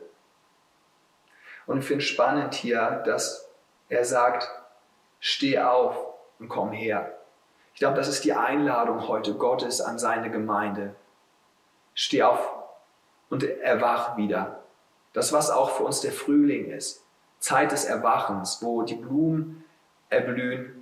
Und 1.67 1.79
ich 1.79 1.85
finde 1.85 2.05
spannend 2.05 2.55
hier, 2.55 3.03
dass 3.05 3.49
er 3.89 4.05
sagt, 4.05 4.49
steh 5.21 5.59
auf 5.59 5.97
und 6.39 6.49
komm 6.49 6.73
her. 6.73 7.19
Ich 7.75 7.79
glaube, 7.79 7.97
das 7.97 8.09
ist 8.09 8.25
die 8.25 8.35
Einladung 8.35 9.09
heute 9.09 9.35
Gottes 9.35 9.81
an 9.81 9.99
seine 9.99 10.31
Gemeinde. 10.31 10.95
Steh 11.95 12.23
auf 12.23 12.53
und 13.31 13.43
erwach 13.45 14.17
wieder. 14.17 14.61
Das, 15.13 15.33
was 15.33 15.51
auch 15.51 15.71
für 15.71 15.85
uns 15.85 16.01
der 16.01 16.13
Frühling 16.13 16.71
ist. 16.71 17.05
Zeit 17.39 17.73
des 17.73 17.85
Erwachens, 17.85 18.63
wo 18.63 18.83
die 18.83 18.95
Blumen 18.95 19.65
erblühen, 20.11 20.82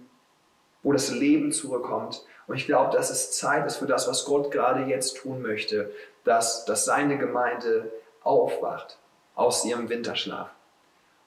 wo 0.82 0.92
das 0.92 1.10
Leben 1.10 1.52
zurückkommt. 1.52 2.24
Und 2.46 2.56
ich 2.56 2.66
glaube, 2.66 2.96
dass 2.96 3.10
es 3.10 3.32
Zeit 3.32 3.66
ist 3.66 3.76
für 3.76 3.86
das, 3.86 4.08
was 4.08 4.24
Gott 4.24 4.50
gerade 4.50 4.84
jetzt 4.84 5.18
tun 5.18 5.42
möchte, 5.42 5.92
dass, 6.24 6.64
dass 6.64 6.84
seine 6.84 7.18
Gemeinde 7.18 7.90
aufwacht 8.22 8.98
aus 9.34 9.64
ihrem 9.64 9.88
Winterschlaf 9.88 10.50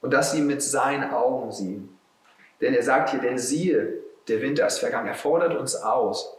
und 0.00 0.12
dass 0.12 0.32
sie 0.32 0.42
mit 0.42 0.62
seinen 0.62 1.10
Augen 1.12 1.50
sehen. 1.50 1.98
Denn 2.60 2.74
er 2.74 2.82
sagt 2.82 3.10
hier, 3.10 3.20
denn 3.20 3.38
siehe, 3.38 4.02
der 4.28 4.40
Winter 4.40 4.66
ist 4.66 4.78
vergangen. 4.78 5.08
Er 5.08 5.14
fordert 5.14 5.54
uns 5.54 5.76
aus, 5.76 6.36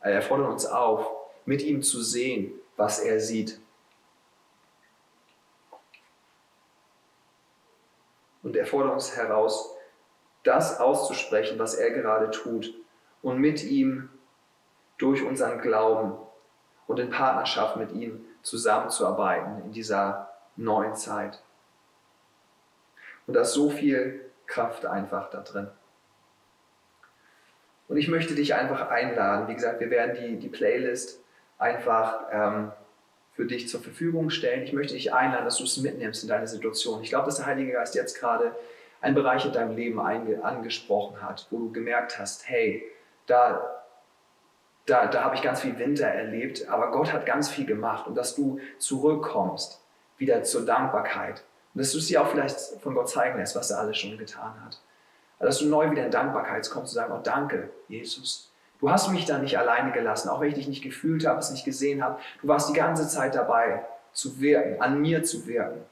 er 0.00 0.22
fordert 0.22 0.50
uns 0.50 0.66
auf, 0.66 1.06
mit 1.44 1.62
ihm 1.62 1.82
zu 1.82 2.00
sehen, 2.02 2.52
was 2.76 3.00
er 3.00 3.20
sieht. 3.20 3.58
Und 8.42 8.56
er 8.56 8.66
fordert 8.66 8.94
uns 8.94 9.16
heraus, 9.16 9.74
das 10.42 10.80
auszusprechen, 10.80 11.58
was 11.58 11.74
er 11.74 11.90
gerade 11.90 12.30
tut 12.30 12.74
und 13.22 13.38
mit 13.38 13.62
ihm 13.64 14.10
durch 14.98 15.22
unseren 15.22 15.60
Glauben 15.60 16.14
und 16.86 16.98
in 16.98 17.10
Partnerschaft 17.10 17.76
mit 17.76 17.92
ihm 17.92 18.24
zusammenzuarbeiten 18.42 19.62
in 19.64 19.72
dieser 19.72 20.30
neuen 20.56 20.94
Zeit. 20.94 21.42
Und 23.26 23.34
da 23.34 23.42
ist 23.42 23.52
so 23.52 23.70
viel 23.70 24.30
Kraft 24.46 24.84
einfach 24.84 25.30
da 25.30 25.40
drin. 25.40 25.68
Und 27.88 27.96
ich 27.96 28.08
möchte 28.08 28.34
dich 28.34 28.54
einfach 28.54 28.88
einladen. 28.88 29.48
Wie 29.48 29.54
gesagt, 29.54 29.80
wir 29.80 29.90
werden 29.90 30.16
die, 30.20 30.38
die 30.38 30.48
Playlist 30.48 31.20
einfach 31.58 32.26
ähm, 32.32 32.72
für 33.32 33.44
dich 33.44 33.68
zur 33.68 33.80
Verfügung 33.80 34.30
stellen. 34.30 34.62
Ich 34.62 34.72
möchte 34.72 34.94
dich 34.94 35.12
einladen, 35.12 35.44
dass 35.44 35.56
du 35.56 35.64
es 35.64 35.76
mitnimmst 35.78 36.22
in 36.22 36.28
deine 36.28 36.46
Situation. 36.46 37.02
Ich 37.02 37.10
glaube, 37.10 37.26
dass 37.26 37.36
der 37.36 37.46
Heilige 37.46 37.72
Geist 37.72 37.94
jetzt 37.94 38.18
gerade 38.18 38.54
einen 39.02 39.14
Bereich 39.14 39.44
in 39.44 39.52
deinem 39.52 39.76
Leben 39.76 40.00
angesprochen 40.00 41.20
hat, 41.20 41.46
wo 41.50 41.58
du 41.58 41.72
gemerkt 41.72 42.18
hast, 42.18 42.48
hey, 42.48 42.82
da, 43.26 43.82
da, 44.86 45.06
da 45.06 45.24
habe 45.24 45.34
ich 45.34 45.42
ganz 45.42 45.60
viel 45.60 45.78
Winter 45.78 46.06
erlebt, 46.06 46.68
aber 46.68 46.90
Gott 46.90 47.12
hat 47.12 47.26
ganz 47.26 47.50
viel 47.50 47.66
gemacht 47.66 48.06
und 48.06 48.14
dass 48.14 48.34
du 48.34 48.58
zurückkommst, 48.78 49.80
wieder 50.16 50.42
zur 50.44 50.64
Dankbarkeit, 50.64 51.44
und 51.74 51.80
dass 51.80 51.92
du 51.92 51.98
es 51.98 52.06
dir 52.06 52.22
auch 52.22 52.28
vielleicht 52.28 52.58
von 52.80 52.94
Gott 52.94 53.08
zeigen 53.08 53.38
lässt, 53.38 53.56
was 53.56 53.70
er 53.70 53.80
alles 53.80 53.98
schon 53.98 54.16
getan 54.18 54.54
hat. 54.64 54.80
Also 55.38 55.48
dass 55.48 55.58
du 55.58 55.66
neu 55.66 55.90
wieder 55.90 56.04
in 56.04 56.10
Dankbarkeit 56.10 56.68
kommst 56.70 56.92
und 56.92 56.94
sagst, 56.94 57.12
oh 57.12 57.20
danke, 57.22 57.70
Jesus. 57.88 58.52
Du 58.78 58.90
hast 58.90 59.08
mich 59.10 59.24
da 59.24 59.38
nicht 59.38 59.58
alleine 59.58 59.92
gelassen, 59.92 60.28
auch 60.28 60.40
wenn 60.40 60.48
ich 60.48 60.54
dich 60.54 60.68
nicht 60.68 60.82
gefühlt 60.82 61.26
habe, 61.26 61.38
es 61.38 61.50
nicht 61.50 61.64
gesehen 61.64 62.02
habe. 62.02 62.20
Du 62.40 62.48
warst 62.48 62.68
die 62.68 62.74
ganze 62.74 63.08
Zeit 63.08 63.34
dabei, 63.34 63.84
zu 64.12 64.40
wirken, 64.40 64.80
an 64.82 65.00
mir 65.00 65.22
zu 65.22 65.46
wirken. 65.46 65.84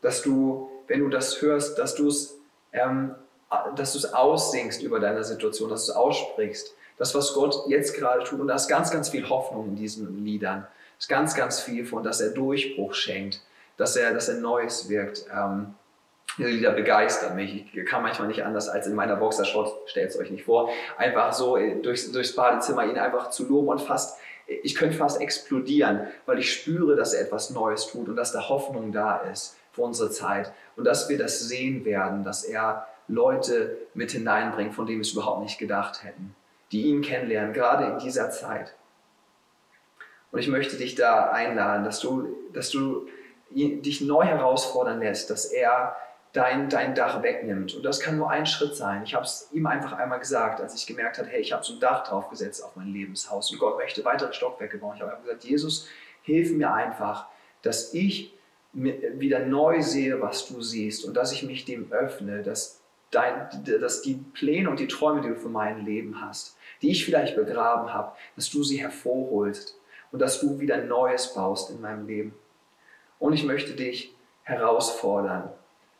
Dass 0.00 0.22
du, 0.22 0.67
wenn 0.88 1.00
du 1.00 1.08
das 1.08 1.40
hörst, 1.40 1.78
dass 1.78 1.94
du 1.94 2.08
es 2.08 2.36
ähm, 2.72 3.14
dass 3.76 3.92
du 3.92 3.98
es 3.98 4.12
aussingst 4.12 4.82
über 4.82 5.00
deine 5.00 5.24
Situation, 5.24 5.70
dass 5.70 5.86
du 5.86 5.92
es 5.92 5.96
aussprichst. 5.96 6.74
Das, 6.98 7.14
was 7.14 7.32
Gott 7.32 7.54
jetzt 7.68 7.96
gerade 7.96 8.22
tut. 8.24 8.40
Und 8.40 8.48
da 8.48 8.54
ist 8.56 8.68
ganz, 8.68 8.90
ganz 8.90 9.08
viel 9.08 9.26
Hoffnung 9.26 9.68
in 9.68 9.76
diesen 9.76 10.22
Liedern. 10.22 10.66
Es 10.98 11.04
ist 11.04 11.08
ganz, 11.08 11.34
ganz 11.34 11.60
viel 11.60 11.86
von, 11.86 12.02
dass 12.02 12.20
er 12.20 12.30
Durchbruch 12.30 12.92
schenkt 12.92 13.40
dass 13.78 13.96
er, 13.96 14.12
dass 14.12 14.28
er 14.28 14.40
Neues 14.40 14.90
wirkt. 14.90 15.24
Ähm, 15.34 15.74
diese 16.36 16.50
Lieder 16.50 16.72
begeistern 16.72 17.34
mich. 17.34 17.74
Ich 17.74 17.86
kann 17.86 18.02
manchmal 18.02 18.28
nicht 18.28 18.44
anders 18.44 18.68
als 18.68 18.86
in 18.86 18.94
meiner 18.94 19.16
Boxershot, 19.16 19.88
stellt 19.88 20.10
es 20.10 20.18
euch 20.18 20.30
nicht 20.30 20.44
vor, 20.44 20.70
einfach 20.98 21.32
so 21.32 21.56
durchs, 21.56 22.12
durchs 22.12 22.36
Badezimmer 22.36 22.84
ihn 22.84 22.98
einfach 22.98 23.30
zu 23.30 23.48
loben 23.48 23.68
und 23.68 23.80
fast, 23.80 24.18
ich 24.46 24.74
könnte 24.74 24.96
fast 24.96 25.20
explodieren, 25.20 26.08
weil 26.26 26.38
ich 26.38 26.52
spüre, 26.52 26.94
dass 26.96 27.14
er 27.14 27.22
etwas 27.22 27.50
Neues 27.50 27.86
tut 27.86 28.08
und 28.08 28.16
dass 28.16 28.32
da 28.32 28.48
Hoffnung 28.48 28.92
da 28.92 29.16
ist 29.18 29.56
für 29.78 29.82
unsere 29.82 30.10
Zeit 30.10 30.52
und 30.76 30.84
dass 30.84 31.08
wir 31.08 31.16
das 31.16 31.40
sehen 31.40 31.84
werden, 31.84 32.24
dass 32.24 32.42
er 32.42 32.86
Leute 33.06 33.78
mit 33.94 34.10
hineinbringt, 34.10 34.74
von 34.74 34.86
denen 34.86 34.98
wir 34.98 35.02
es 35.02 35.12
überhaupt 35.12 35.42
nicht 35.42 35.58
gedacht 35.58 36.02
hätten, 36.02 36.34
die 36.72 36.86
ihn 36.86 37.00
kennenlernen, 37.00 37.52
gerade 37.54 37.86
in 37.86 37.98
dieser 37.98 38.30
Zeit. 38.30 38.74
Und 40.30 40.40
ich 40.40 40.48
möchte 40.48 40.76
dich 40.76 40.94
da 40.94 41.30
einladen, 41.30 41.84
dass 41.84 42.00
du, 42.00 42.28
dass 42.52 42.70
du 42.70 43.08
dich 43.50 44.02
neu 44.02 44.24
herausfordern 44.24 44.98
lässt, 44.98 45.30
dass 45.30 45.46
er 45.46 45.96
dein, 46.32 46.68
dein 46.68 46.94
Dach 46.94 47.22
wegnimmt. 47.22 47.74
Und 47.74 47.82
das 47.82 48.00
kann 48.00 48.18
nur 48.18 48.30
ein 48.30 48.44
Schritt 48.44 48.74
sein. 48.76 49.04
Ich 49.04 49.14
habe 49.14 49.24
es 49.24 49.48
ihm 49.52 49.66
einfach 49.66 49.92
einmal 49.92 50.18
gesagt, 50.18 50.60
als 50.60 50.74
ich 50.74 50.86
gemerkt 50.86 51.16
habe, 51.18 51.28
hey, 51.28 51.40
ich 51.40 51.52
habe 51.52 51.64
so 51.64 51.74
ein 51.74 51.80
Dach 51.80 52.06
draufgesetzt 52.06 52.62
auf 52.62 52.76
mein 52.76 52.88
Lebenshaus 52.88 53.50
und 53.50 53.58
Gott 53.58 53.78
möchte 53.78 54.04
weitere 54.04 54.34
Stockwerke 54.34 54.76
bauen. 54.76 54.96
Ich 54.96 55.02
habe 55.02 55.16
gesagt, 55.22 55.44
Jesus, 55.44 55.88
hilf 56.22 56.50
mir 56.50 56.74
einfach, 56.74 57.26
dass 57.62 57.94
ich 57.94 58.37
wieder 58.82 59.46
neu 59.46 59.82
sehe, 59.82 60.20
was 60.20 60.48
du 60.48 60.60
siehst 60.62 61.04
und 61.04 61.14
dass 61.14 61.32
ich 61.32 61.42
mich 61.42 61.64
dem 61.64 61.92
öffne, 61.92 62.42
dass, 62.42 62.80
dein, 63.10 63.48
dass 63.80 64.02
die 64.02 64.14
Pläne 64.34 64.70
und 64.70 64.80
die 64.80 64.88
Träume, 64.88 65.20
die 65.20 65.28
du 65.28 65.36
für 65.36 65.48
mein 65.48 65.84
Leben 65.84 66.20
hast, 66.20 66.56
die 66.82 66.90
ich 66.90 67.04
vielleicht 67.04 67.36
begraben 67.36 67.92
habe, 67.92 68.16
dass 68.36 68.50
du 68.50 68.62
sie 68.62 68.80
hervorholst 68.80 69.78
und 70.12 70.20
dass 70.20 70.40
du 70.40 70.58
wieder 70.60 70.78
Neues 70.78 71.34
baust 71.34 71.70
in 71.70 71.80
meinem 71.80 72.06
Leben. 72.06 72.34
Und 73.18 73.32
ich 73.32 73.44
möchte 73.44 73.74
dich 73.74 74.14
herausfordern, 74.42 75.50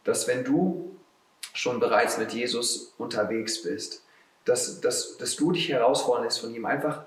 dass 0.05 0.29
wenn 0.29 0.45
du 0.45 0.97
schon 1.53 1.81
bereits 1.81 2.19
mit 2.19 2.33
Jesus 2.33 2.95
unterwegs 2.99 3.62
bist, 3.62 4.05
dass, 4.45 4.81
dass, 4.81 5.19
dass 5.19 5.37
du 5.37 5.53
dich 5.53 5.69
herausfordern 5.69 6.25
lässt 6.25 6.41
von 6.41 6.55
ihm 6.55 6.64
einfach 6.64 7.05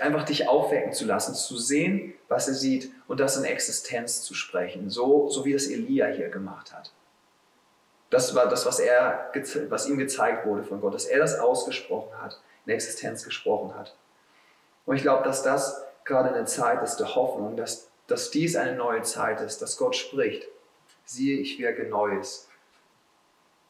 einfach 0.00 0.24
dich 0.24 0.48
aufwecken 0.48 0.92
zu 0.92 1.04
lassen, 1.04 1.34
zu 1.34 1.56
sehen, 1.58 2.14
was 2.28 2.48
er 2.48 2.54
sieht 2.54 2.90
und 3.08 3.20
das 3.20 3.36
in 3.36 3.44
Existenz 3.44 4.22
zu 4.22 4.34
sprechen, 4.34 4.90
so, 4.90 5.28
so 5.28 5.44
wie 5.44 5.52
das 5.52 5.66
Elia 5.66 6.06
hier 6.06 6.28
gemacht 6.28 6.72
hat. 6.72 6.92
Das 8.10 8.34
war 8.34 8.48
das, 8.48 8.64
was, 8.66 8.78
er, 8.78 9.32
was 9.68 9.88
ihm 9.88 9.98
gezeigt 9.98 10.46
wurde 10.46 10.62
von 10.62 10.80
Gott, 10.80 10.94
dass 10.94 11.06
er 11.06 11.18
das 11.18 11.38
ausgesprochen 11.38 12.20
hat, 12.22 12.40
in 12.64 12.72
Existenz 12.72 13.24
gesprochen 13.24 13.74
hat. 13.74 13.96
Und 14.86 14.96
ich 14.96 15.02
glaube, 15.02 15.24
dass 15.24 15.42
das 15.42 15.84
gerade 16.04 16.32
eine 16.32 16.44
Zeit 16.46 16.82
ist 16.82 16.96
der 16.96 17.14
Hoffnung, 17.14 17.56
dass, 17.56 17.90
dass 18.06 18.30
dies 18.30 18.56
eine 18.56 18.76
neue 18.76 19.02
Zeit 19.02 19.40
ist, 19.40 19.60
dass 19.60 19.76
Gott 19.76 19.96
spricht. 19.96 20.46
Siehe, 21.04 21.38
ich 21.38 21.58
wirke 21.58 21.84
Neues. 21.84 22.48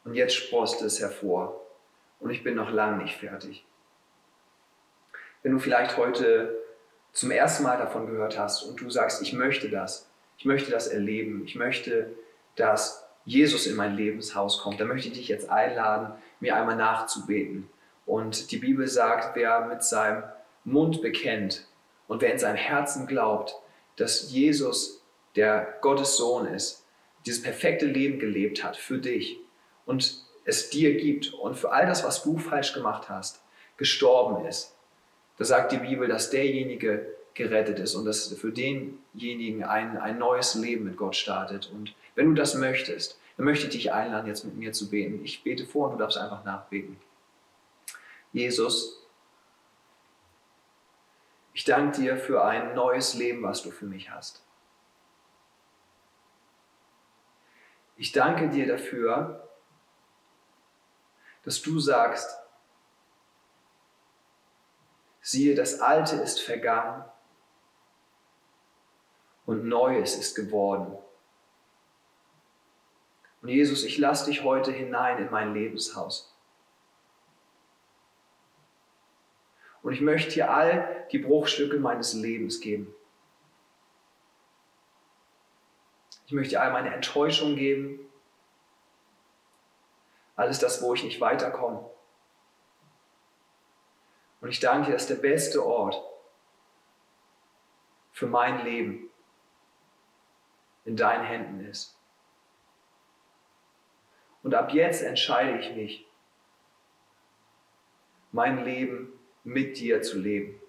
Und 0.05 0.14
jetzt 0.14 0.35
sprost 0.35 0.83
es 0.83 1.01
hervor. 1.01 1.61
Und 2.21 2.31
ich 2.31 2.45
bin 2.45 2.55
noch 2.55 2.71
lange 2.71 3.03
nicht 3.03 3.16
fertig. 3.16 3.66
Wenn 5.46 5.52
du 5.52 5.61
vielleicht 5.61 5.96
heute 5.96 6.59
zum 7.12 7.30
ersten 7.30 7.62
Mal 7.62 7.78
davon 7.78 8.09
gehört 8.09 8.37
hast 8.37 8.64
und 8.64 8.80
du 8.80 8.90
sagst, 8.90 9.22
ich 9.22 9.32
möchte 9.32 9.68
das, 9.68 10.11
ich 10.38 10.44
möchte 10.44 10.72
das 10.72 10.88
erleben, 10.88 11.44
ich 11.44 11.54
möchte, 11.54 12.11
dass 12.56 13.06
Jesus 13.24 13.68
in 13.68 13.76
mein 13.76 13.94
Lebenshaus 13.94 14.59
kommt, 14.59 14.80
dann 14.80 14.88
möchte 14.88 15.06
ich 15.06 15.14
dich 15.14 15.28
jetzt 15.28 15.48
einladen, 15.48 16.12
mir 16.40 16.56
einmal 16.56 16.74
nachzubeten. 16.74 17.70
Und 18.06 18.50
die 18.50 18.56
Bibel 18.56 18.88
sagt, 18.88 19.37
wer 19.37 19.66
mit 19.66 19.85
seinem 19.85 20.24
Mund 20.64 21.00
bekennt 21.00 21.68
und 22.09 22.22
wer 22.22 22.32
in 22.32 22.40
seinem 22.40 22.56
Herzen 22.56 23.06
glaubt, 23.06 23.54
dass 23.94 24.32
Jesus 24.32 25.00
der 25.37 25.76
Gottes 25.80 26.16
Sohn 26.16 26.48
ist, 26.48 26.85
dieses 27.24 27.42
perfekte 27.44 27.87
Leben 27.87 28.18
gelebt 28.18 28.64
hat 28.64 28.76
für 28.76 28.98
dich 28.98 29.38
und 29.85 30.24
es 30.44 30.70
dir 30.70 30.96
gibt 30.96 31.35
und 31.35 31.56
für 31.56 31.70
all 31.70 31.87
das, 31.87 32.02
was 32.02 32.24
du 32.24 32.37
falsch 32.37 32.74
gemacht 32.74 33.09
hast, 33.09 33.44
gestorben 33.76 34.44
ist, 34.44 34.76
da 35.38 35.44
sagt 35.44 35.72
die 35.72 35.79
Bibel, 35.79 36.09
dass 36.09 36.31
derjenige 36.31 37.14
gerettet 37.35 37.79
ist 37.79 37.94
und 37.94 38.07
dass 38.07 38.33
für 38.33 38.51
denjenigen 38.51 39.62
ein, 39.64 39.99
ein 39.99 40.18
neues 40.18 40.55
Leben 40.55 40.85
mit 40.85 40.96
Gott 40.96 41.14
startet. 41.14 41.70
Und 41.70 41.94
wenn 42.14 42.29
du 42.29 42.35
das 42.35 42.55
möchtest, 42.55 43.20
dann 43.37 43.44
möchte 43.44 43.66
ich 43.66 43.72
dich 43.72 43.92
einladen, 43.92 44.27
jetzt 44.27 44.44
mit 44.44 44.57
mir 44.57 44.72
zu 44.72 44.88
beten. 44.88 45.22
Ich 45.25 45.44
bete 45.44 45.66
vor 45.66 45.88
und 45.88 45.94
du 45.94 45.99
darfst 45.99 46.16
einfach 46.16 46.44
nachbeten. 46.44 46.96
Jesus, 48.33 49.07
ich 51.53 51.64
danke 51.64 52.01
dir 52.01 52.16
für 52.16 52.44
ein 52.44 52.75
neues 52.75 53.14
Leben, 53.14 53.42
was 53.42 53.62
du 53.62 53.70
für 53.70 53.87
mich 53.87 54.11
hast. 54.11 54.42
Ich 57.99 58.12
danke 58.12 58.49
dir 58.49 58.66
dafür, 58.66 59.49
dass 61.44 61.62
du 61.62 61.79
sagst, 61.79 62.37
Siehe, 65.29 65.57
das 65.57 65.81
Alte 65.81 66.15
ist 66.15 66.41
vergangen 66.41 67.05
und 69.45 69.65
Neues 69.65 70.15
ist 70.15 70.37
geworden. 70.37 70.97
Und 73.43 73.49
Jesus, 73.49 73.83
ich 73.83 73.99
lasse 73.99 74.27
dich 74.27 74.45
heute 74.45 74.71
hinein 74.71 75.19
in 75.19 75.29
mein 75.33 75.53
Lebenshaus. 75.53 76.33
Und 79.83 79.95
ich 79.95 80.01
möchte 80.01 80.31
dir 80.31 80.53
all 80.53 81.09
die 81.11 81.19
Bruchstücke 81.19 81.81
meines 81.81 82.12
Lebens 82.12 82.61
geben. 82.61 82.95
Ich 86.27 86.33
möchte 86.33 86.51
dir 86.51 86.62
all 86.62 86.71
meine 86.71 86.95
Enttäuschung 86.95 87.57
geben. 87.57 87.99
Alles 90.37 90.61
das, 90.61 90.81
wo 90.83 90.95
ich 90.95 91.03
nicht 91.03 91.21
weiterkomme. 91.21 91.95
Und 94.46 94.52
ich 94.52 94.61
danke 94.61 94.87
dir, 94.87 94.92
dass 94.92 95.09
der 95.09 95.16
beste 95.16 95.66
Ort 95.66 96.00
für 98.12 98.28
mein 98.28 98.64
Leben 98.64 99.11
in 100.85 100.96
deinen 100.96 101.24
Händen 101.24 101.66
ist. 101.66 101.98
Und 104.44 104.54
ab 104.54 104.72
jetzt 104.72 105.02
entscheide 105.02 105.59
ich 105.59 105.74
mich, 105.74 106.09
mein 108.30 108.64
Leben 108.64 109.18
mit 109.42 109.78
dir 109.78 110.00
zu 110.02 110.16
leben. 110.16 110.62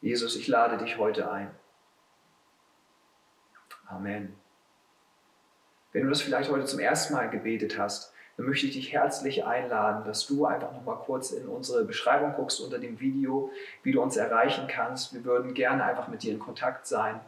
Jesus, 0.00 0.34
ich 0.34 0.48
lade 0.48 0.82
dich 0.82 0.96
heute 0.96 1.30
ein. 1.30 1.54
Amen. 3.84 4.34
Wenn 5.92 6.04
du 6.04 6.08
das 6.08 6.22
vielleicht 6.22 6.50
heute 6.50 6.64
zum 6.64 6.80
ersten 6.80 7.12
Mal 7.12 7.28
gebetet 7.28 7.76
hast, 7.76 8.15
dann 8.36 8.46
möchte 8.46 8.66
ich 8.66 8.74
dich 8.74 8.92
herzlich 8.92 9.44
einladen, 9.44 10.04
dass 10.04 10.26
du 10.26 10.44
einfach 10.44 10.72
noch 10.72 10.84
mal 10.84 10.96
kurz 10.96 11.30
in 11.30 11.48
unsere 11.48 11.84
Beschreibung 11.84 12.34
guckst 12.34 12.60
unter 12.60 12.78
dem 12.78 13.00
Video, 13.00 13.50
wie 13.82 13.92
du 13.92 14.02
uns 14.02 14.16
erreichen 14.16 14.66
kannst. 14.68 15.14
Wir 15.14 15.24
würden 15.24 15.54
gerne 15.54 15.84
einfach 15.84 16.08
mit 16.08 16.22
dir 16.22 16.32
in 16.32 16.38
Kontakt 16.38 16.86
sein. 16.86 17.20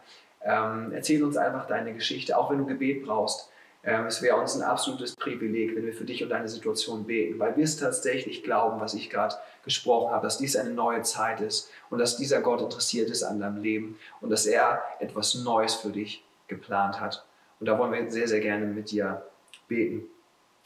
Ähm, 0.42 0.92
erzähl 0.92 1.24
uns 1.24 1.36
einfach 1.36 1.66
deine 1.66 1.94
Geschichte, 1.94 2.36
auch 2.36 2.50
wenn 2.50 2.58
du 2.58 2.66
Gebet 2.66 3.04
brauchst. 3.04 3.50
Ähm, 3.84 4.06
es 4.06 4.20
wäre 4.20 4.36
uns 4.36 4.54
ein 4.54 4.62
absolutes 4.62 5.16
Privileg, 5.16 5.74
wenn 5.74 5.86
wir 5.86 5.94
für 5.94 6.04
dich 6.04 6.22
und 6.22 6.28
deine 6.28 6.48
Situation 6.48 7.04
beten, 7.04 7.38
weil 7.38 7.56
wir 7.56 7.64
es 7.64 7.78
tatsächlich 7.78 8.42
glauben, 8.42 8.80
was 8.80 8.92
ich 8.92 9.08
gerade 9.08 9.36
gesprochen 9.64 10.12
habe, 10.12 10.26
dass 10.26 10.38
dies 10.38 10.56
eine 10.56 10.70
neue 10.70 11.02
Zeit 11.02 11.40
ist 11.40 11.70
und 11.88 11.98
dass 11.98 12.16
dieser 12.16 12.40
Gott 12.40 12.60
interessiert 12.60 13.08
ist 13.08 13.22
an 13.22 13.40
deinem 13.40 13.62
Leben 13.62 13.98
und 14.20 14.30
dass 14.30 14.46
er 14.46 14.82
etwas 14.98 15.36
Neues 15.36 15.74
für 15.74 15.90
dich 15.90 16.24
geplant 16.48 17.00
hat. 17.00 17.24
Und 17.60 17.66
da 17.66 17.78
wollen 17.78 17.92
wir 17.92 18.10
sehr, 18.10 18.28
sehr 18.28 18.40
gerne 18.40 18.66
mit 18.66 18.90
dir 18.90 19.22
beten. 19.68 20.06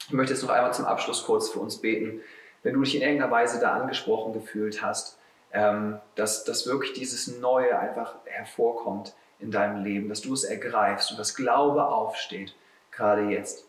Ich 0.07 0.13
möchte 0.13 0.33
jetzt 0.33 0.43
noch 0.43 0.49
einmal 0.49 0.73
zum 0.73 0.85
Abschluss 0.85 1.23
kurz 1.23 1.49
für 1.49 1.59
uns 1.59 1.77
beten. 1.77 2.21
Wenn 2.61 2.73
du 2.73 2.81
dich 2.81 2.95
in 2.95 3.01
irgendeiner 3.01 3.31
Weise 3.31 3.59
da 3.59 3.73
angesprochen 3.73 4.33
gefühlt 4.33 4.81
hast, 4.81 5.17
ähm, 5.53 5.99
dass, 6.15 6.43
dass 6.43 6.67
wirklich 6.67 6.93
dieses 6.93 7.39
Neue 7.39 7.77
einfach 7.77 8.15
hervorkommt 8.25 9.13
in 9.39 9.51
deinem 9.51 9.83
Leben, 9.83 10.09
dass 10.09 10.21
du 10.21 10.33
es 10.33 10.43
ergreifst 10.43 11.11
und 11.11 11.19
das 11.19 11.35
Glaube 11.35 11.85
aufsteht, 11.85 12.55
gerade 12.91 13.23
jetzt. 13.23 13.65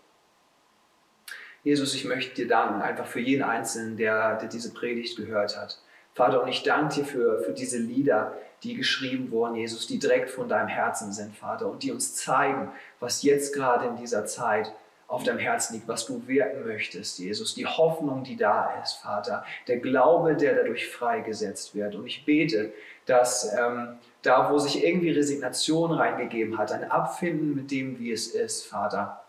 Jesus, 1.62 1.94
ich 1.94 2.05
möchte 2.05 2.35
dir 2.35 2.49
danken, 2.49 2.83
einfach 2.83 3.07
für 3.07 3.20
jeden 3.20 3.42
Einzelnen, 3.42 3.97
der, 3.97 4.37
der 4.37 4.49
diese 4.49 4.73
Predigt 4.73 5.16
gehört 5.16 5.59
hat. 5.59 5.79
Vater, 6.14 6.42
und 6.42 6.49
ich 6.49 6.62
danke 6.62 6.97
dir 6.97 7.05
für, 7.05 7.40
für 7.40 7.53
diese 7.53 7.79
Lieder, 7.79 8.37
die 8.62 8.75
geschrieben 8.75 9.31
wurden, 9.31 9.57
Jesus, 9.57 9.87
die 9.87 9.99
direkt 9.99 10.31
von 10.31 10.49
deinem 10.49 10.68
Herzen 10.68 11.12
sind, 11.12 11.37
Vater, 11.37 11.66
und 11.66 11.83
die 11.83 11.90
uns 11.90 12.14
zeigen, 12.14 12.70
was 13.01 13.23
jetzt 13.23 13.55
gerade 13.55 13.87
in 13.87 13.97
dieser 13.97 14.25
Zeit 14.27 14.73
auf 15.14 15.22
deinem 15.22 15.38
Herzen 15.38 15.74
liegt, 15.74 15.88
was 15.88 16.07
du 16.07 16.27
wirken 16.27 16.66
möchtest, 16.66 17.18
Jesus, 17.18 17.55
die 17.55 17.66
Hoffnung, 17.66 18.24
die 18.24 18.37
da 18.37 18.81
ist, 18.83 18.94
Vater, 18.94 19.44
der 19.68 19.79
Glaube, 19.79 20.35
der 20.35 20.57
dadurch 20.57 20.88
freigesetzt 20.88 21.74
wird. 21.74 21.94
Und 21.94 22.07
ich 22.07 22.24
bete, 22.24 22.72
dass 23.07 23.53
ähm, 23.57 23.98
da, 24.22 24.50
wo 24.50 24.59
sich 24.59 24.85
irgendwie 24.85 25.11
Resignation 25.11 25.92
reingegeben 25.92 26.59
hat, 26.59 26.72
ein 26.72 26.90
Abfinden 26.90 27.55
mit 27.55 27.70
dem, 27.70 27.98
wie 27.98 28.11
es 28.11 28.29
ist, 28.29 28.66
Vater, 28.66 29.24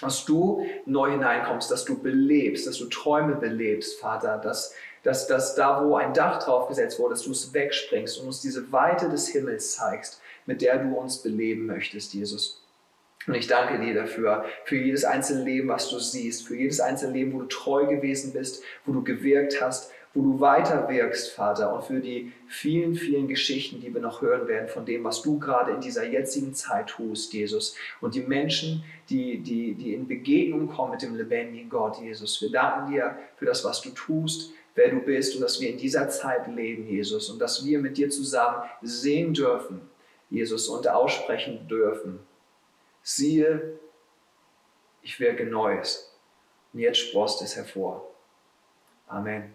dass 0.00 0.24
du 0.24 0.64
neu 0.84 1.10
hineinkommst, 1.10 1.70
dass 1.70 1.84
du 1.84 2.00
belebst, 2.00 2.66
dass 2.66 2.78
du 2.78 2.86
Träume 2.86 3.34
belebst, 3.34 3.98
Vater, 3.98 4.38
dass, 4.38 4.74
dass, 5.02 5.26
dass 5.26 5.54
da, 5.54 5.84
wo 5.84 5.96
ein 5.96 6.14
Dach 6.14 6.42
drauf 6.42 6.68
gesetzt 6.68 6.98
wurde, 6.98 7.14
dass 7.14 7.22
du 7.22 7.32
es 7.32 7.52
wegspringst 7.52 8.20
und 8.20 8.26
uns 8.26 8.42
diese 8.42 8.70
Weite 8.72 9.08
des 9.08 9.28
Himmels 9.28 9.74
zeigst, 9.74 10.20
mit 10.44 10.62
der 10.62 10.78
du 10.78 10.94
uns 10.94 11.18
beleben 11.18 11.66
möchtest, 11.66 12.14
Jesus. 12.14 12.62
Und 13.26 13.34
ich 13.34 13.48
danke 13.48 13.84
dir 13.84 13.94
dafür, 13.94 14.44
für 14.64 14.76
jedes 14.76 15.04
einzelne 15.04 15.44
Leben, 15.44 15.68
was 15.68 15.90
du 15.90 15.98
siehst, 15.98 16.46
für 16.46 16.56
jedes 16.56 16.80
einzelne 16.80 17.12
Leben, 17.12 17.32
wo 17.32 17.40
du 17.40 17.46
treu 17.46 17.86
gewesen 17.86 18.32
bist, 18.32 18.62
wo 18.84 18.92
du 18.92 19.02
gewirkt 19.02 19.60
hast, 19.60 19.92
wo 20.14 20.22
du 20.22 20.40
weiter 20.40 20.88
wirkst, 20.88 21.32
Vater, 21.32 21.74
und 21.74 21.84
für 21.84 22.00
die 22.00 22.32
vielen, 22.48 22.94
vielen 22.94 23.28
Geschichten, 23.28 23.80
die 23.80 23.92
wir 23.92 24.00
noch 24.00 24.22
hören 24.22 24.48
werden 24.48 24.68
von 24.68 24.86
dem, 24.86 25.04
was 25.04 25.22
du 25.22 25.38
gerade 25.38 25.72
in 25.72 25.80
dieser 25.80 26.06
jetzigen 26.06 26.54
Zeit 26.54 26.88
tust, 26.88 27.34
Jesus. 27.34 27.76
Und 28.00 28.14
die 28.14 28.22
Menschen, 28.22 28.82
die, 29.10 29.38
die, 29.38 29.74
die 29.74 29.92
in 29.92 30.08
Begegnung 30.08 30.68
kommen 30.68 30.92
mit 30.92 31.02
dem 31.02 31.16
lebendigen 31.16 31.68
Gott, 31.68 32.00
Jesus. 32.00 32.40
Wir 32.40 32.50
danken 32.50 32.92
dir 32.92 33.18
für 33.36 33.44
das, 33.44 33.64
was 33.64 33.82
du 33.82 33.90
tust, 33.90 34.52
wer 34.74 34.88
du 34.88 35.00
bist 35.00 35.34
und 35.34 35.42
dass 35.42 35.60
wir 35.60 35.68
in 35.68 35.76
dieser 35.78 36.08
Zeit 36.08 36.46
leben, 36.46 36.88
Jesus, 36.88 37.28
und 37.28 37.38
dass 37.38 37.66
wir 37.66 37.78
mit 37.78 37.98
dir 37.98 38.08
zusammen 38.08 38.62
sehen 38.82 39.34
dürfen, 39.34 39.82
Jesus, 40.30 40.68
und 40.68 40.88
aussprechen 40.88 41.68
dürfen 41.68 42.20
siehe, 43.06 43.78
ich 45.02 45.20
wirke 45.20 45.46
Neues. 45.46 46.12
Und 46.72 46.80
jetzt 46.80 46.98
sprost 46.98 47.40
es 47.40 47.54
hervor. 47.54 48.12
Amen. 49.06 49.54